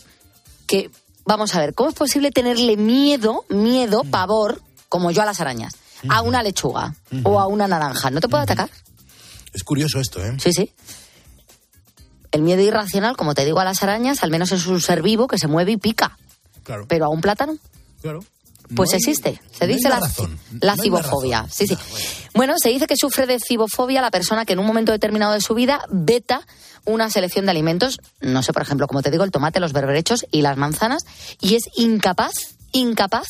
[0.67, 0.91] que,
[1.25, 4.61] vamos a ver, ¿cómo es posible tenerle miedo, miedo, pavor
[4.93, 5.73] como yo a las arañas,
[6.07, 8.11] a una lechuga o a una naranja.
[8.11, 8.69] ¿No te puede atacar?
[9.51, 10.37] Es curioso esto, ¿eh?
[10.37, 10.71] Sí, sí.
[12.31, 15.27] El miedo irracional, como te digo, a las arañas, al menos es un ser vivo
[15.27, 16.19] que se mueve y pica.
[16.63, 16.85] Claro.
[16.87, 17.57] Pero a un plátano.
[18.01, 18.23] Claro.
[18.75, 19.41] Pues existe.
[19.51, 19.99] Se dice la,
[20.61, 21.47] la cibofobia.
[21.51, 21.77] Sí, sí.
[22.33, 25.41] Bueno, se dice que sufre de cibofobia la persona que en un momento determinado de
[25.41, 26.45] su vida veta
[26.85, 30.25] una selección de alimentos, no sé, por ejemplo, como te digo, el tomate, los berberechos
[30.31, 31.03] y las manzanas,
[31.39, 32.33] y es incapaz,
[32.71, 33.27] incapaz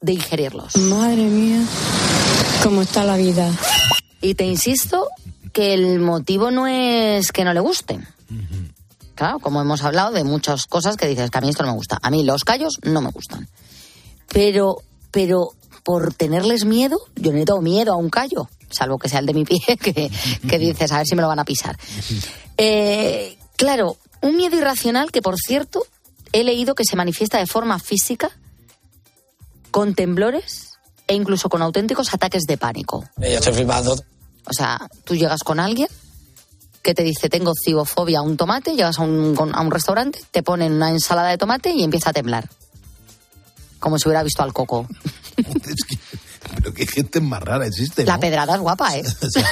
[0.00, 0.76] de ingerirlos.
[0.76, 1.60] Madre mía,
[2.62, 3.50] cómo está la vida.
[4.20, 5.08] Y te insisto
[5.52, 8.06] que el motivo no es que no le gusten.
[9.14, 11.76] Claro, como hemos hablado de muchas cosas que dices que a mí esto no me
[11.76, 11.98] gusta.
[12.02, 13.48] A mí los callos no me gustan.
[14.28, 14.78] Pero,
[15.10, 15.50] pero
[15.82, 19.34] por tenerles miedo, yo no tengo miedo a un callo, salvo que sea el de
[19.34, 20.10] mi pie, que,
[20.48, 21.78] que dices, a ver si me lo van a pisar.
[22.56, 25.84] Eh, claro, un miedo irracional que, por cierto,
[26.32, 28.30] he leído que se manifiesta de forma física,
[29.70, 30.72] con temblores
[31.06, 33.04] e incluso con auténticos ataques de pánico.
[33.16, 33.94] Ya estoy flipando.
[34.46, 35.88] O sea, tú llegas con alguien
[36.82, 40.42] que te dice tengo cibofobia a un tomate, llegas a un, a un restaurante, te
[40.42, 42.48] ponen una ensalada de tomate y empieza a temblar.
[43.78, 44.86] Como si hubiera visto al coco.
[46.56, 48.04] pero qué gente más rara existe.
[48.04, 49.02] La pedrada es guapa, ¿eh?
[49.22, 49.48] o sea,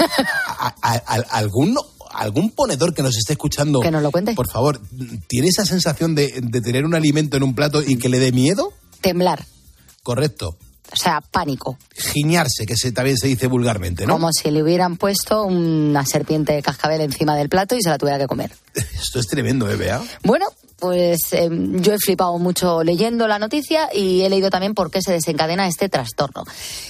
[1.30, 1.76] algún,
[2.12, 3.80] algún ponedor que nos esté escuchando.
[3.80, 4.34] Que nos lo cuente.
[4.34, 4.80] Por favor,
[5.26, 8.32] ¿tiene esa sensación de, de tener un alimento en un plato y que le dé
[8.32, 8.72] miedo?
[9.00, 9.46] Temblar.
[10.02, 10.56] Correcto.
[10.92, 11.78] O sea, pánico.
[11.94, 14.14] Giñarse, que se, también se dice vulgarmente, ¿no?
[14.14, 17.98] Como si le hubieran puesto una serpiente de cascabel encima del plato y se la
[17.98, 18.50] tuviera que comer.
[18.74, 20.02] Esto es tremendo, ¿eh, Bea?
[20.24, 20.46] Bueno,
[20.80, 25.02] pues eh, yo he flipado mucho leyendo la noticia y he leído también por qué
[25.02, 26.44] se desencadena este trastorno.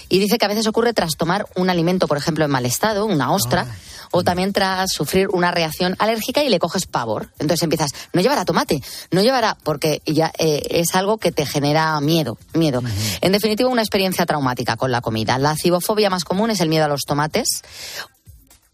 [0.08, 3.04] Y dice que a veces ocurre tras tomar un alimento, por ejemplo, en mal estado,
[3.04, 3.74] una ostra, ah.
[4.12, 7.30] o también tras sufrir una reacción alérgica y le coges pavor.
[7.38, 12.00] Entonces empiezas, no llevará tomate, no llevará, porque ya eh, es algo que te genera
[12.00, 12.82] miedo, miedo.
[13.20, 15.38] En definitiva, una experiencia traumática con la comida.
[15.38, 17.62] La cibofobia más común es el miedo a los tomates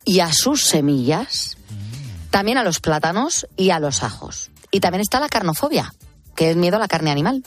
[0.04, 1.56] y a sus semillas,
[2.30, 4.50] también a los plátanos y a los ajos.
[4.76, 5.90] Y también está la carnofobia,
[6.34, 7.42] que es miedo a la carne animal.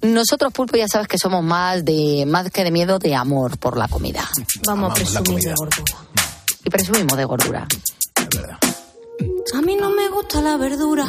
[0.00, 3.76] Nosotros, Pulpo, ya sabes que somos más de más que de miedo, de amor por
[3.76, 4.26] la comida.
[4.66, 5.98] Vamos a presumir de gordura.
[6.64, 7.68] Y presumimos de gordura.
[9.54, 11.06] A mí no me gusta la verdura.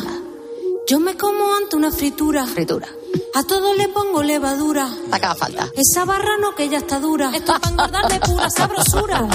[0.89, 2.45] Yo me como ante una fritura.
[2.45, 2.89] Fritura.
[3.35, 4.89] A todo le pongo levadura.
[5.11, 5.69] Acaba falta.
[5.75, 7.31] Esa barra no que ya está dura.
[7.33, 9.27] Esto es para engordarle pura sabrosura.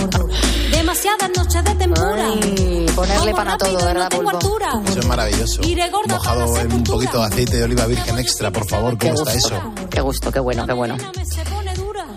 [0.71, 2.29] Demasiadas noches de tempura.
[2.43, 4.85] Ay, ponerle pan a todo, ¿verdad, no?
[4.87, 5.63] Eso es maravilloso.
[5.63, 8.99] Iré gorda Mojado en un poquito de aceite de oliva virgen extra, por favor.
[8.99, 9.75] ¿Cómo está eso?
[9.91, 10.97] Qué gusto, qué bueno, qué bueno.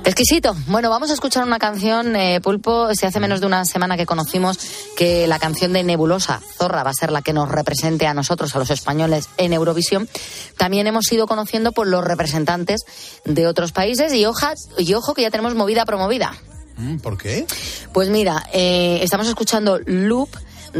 [0.07, 0.55] Exquisito.
[0.67, 2.95] Bueno, vamos a escuchar una canción, eh, Pulpo.
[2.95, 4.57] Se hace menos de una semana que conocimos
[4.95, 8.55] que la canción de Nebulosa, Zorra, va a ser la que nos represente a nosotros,
[8.55, 10.07] a los españoles, en Eurovisión.
[10.55, 12.85] También hemos ido conociendo por los representantes
[13.25, 16.31] de otros países y, y ojo que ya tenemos movida promovida.
[16.77, 17.45] Mm, ¿Por qué?
[17.91, 20.29] Pues mira, eh, estamos escuchando Loop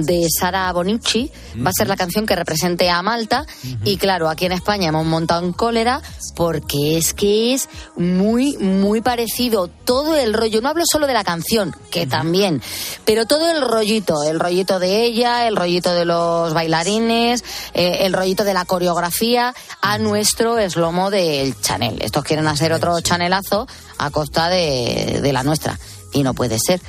[0.06, 1.32] de Sara Bonici.
[1.66, 3.46] Va a ser la canción que represente a Malta.
[3.84, 6.02] Y claro, aquí en España hemos montado en cólera
[6.36, 10.62] porque es que es muy, muy parecido todo el rollo.
[10.62, 12.62] No hablo solo de la canción, que también,
[13.06, 14.24] pero todo el rollito.
[14.24, 17.44] El rollito de ella, el rollito de los bailarines,
[17.74, 22.02] eh, el rollito de la coreografía a nuestro eslomo del Chanel.
[22.02, 23.68] Estos quieren hacer otro chanelazo
[23.98, 25.78] a costa de, de la nuestra
[26.12, 26.82] y no puede ser.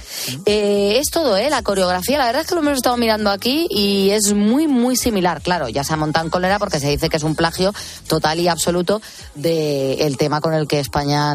[0.46, 1.50] Eh, es todo, ¿eh?
[1.50, 4.96] La coreografía, la verdad es que lo hemos estado mirando aquí y es muy, muy
[4.96, 5.42] similar.
[5.42, 7.74] Claro, ya se ha montado en cólera porque se dice que es un plagio
[8.06, 9.00] total y absoluto
[9.34, 11.34] del tema con el que España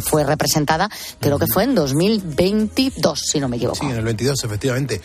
[0.00, 0.88] fue representada.
[1.20, 3.78] Creo que fue en 2022, si no me equivoco.
[3.80, 5.00] Sí, en el 22, efectivamente.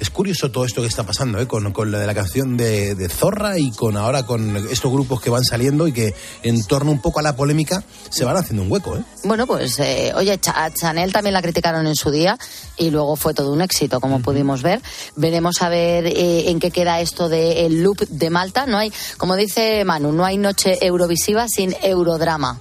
[0.00, 1.46] Es curioso todo esto que está pasando, ¿eh?
[1.46, 5.30] con, con la de la canción de, Zorra y con ahora con estos grupos que
[5.30, 8.72] van saliendo y que en torno un poco a la polémica se van haciendo un
[8.72, 8.96] hueco.
[8.96, 9.02] ¿eh?
[9.24, 12.36] Bueno, pues eh, oye, a Chanel también la criticaron en su día
[12.76, 14.82] y luego fue todo un éxito, como pudimos ver.
[15.16, 18.66] Veremos a ver eh, en qué queda esto del loop de Malta.
[18.66, 22.58] No hay, como dice Manu, no hay noche eurovisiva sin eurodrama.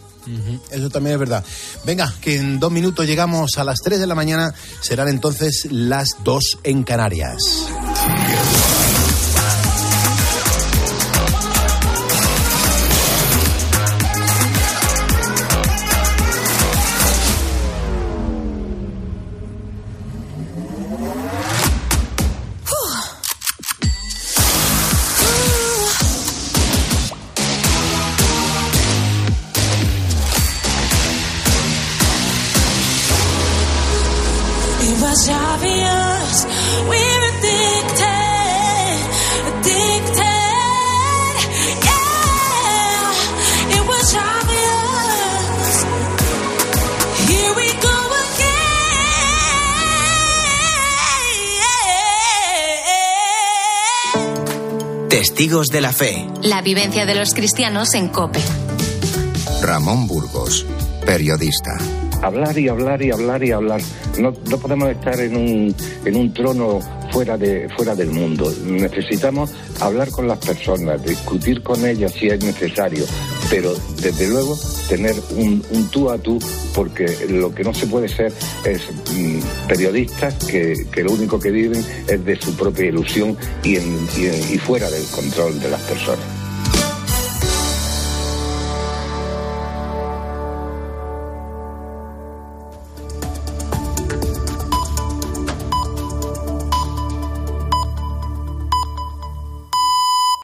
[0.69, 1.43] Eso también es verdad.
[1.85, 6.09] Venga, que en dos minutos llegamos a las 3 de la mañana, serán entonces las
[6.23, 7.37] 2 en Canarias.
[55.63, 56.27] Testigos de la Fe.
[56.41, 58.39] La vivencia de los cristianos en Cope.
[59.61, 60.65] Ramón Burgos,
[61.05, 61.77] periodista.
[62.21, 63.81] Hablar y hablar y hablar y hablar.
[64.19, 66.79] No, no podemos estar en un, en un trono
[67.11, 68.51] fuera, de, fuera del mundo.
[68.65, 73.05] Necesitamos hablar con las personas, discutir con ellas si es necesario,
[73.53, 74.57] pero desde luego
[74.89, 76.39] tener un, tú a tú,
[76.73, 78.33] porque lo que no se puede ser
[78.65, 78.81] es
[79.15, 84.89] mm, periodistas que, lo único que viven es de su propia ilusión y, y fuera
[84.89, 86.32] del control de las personas.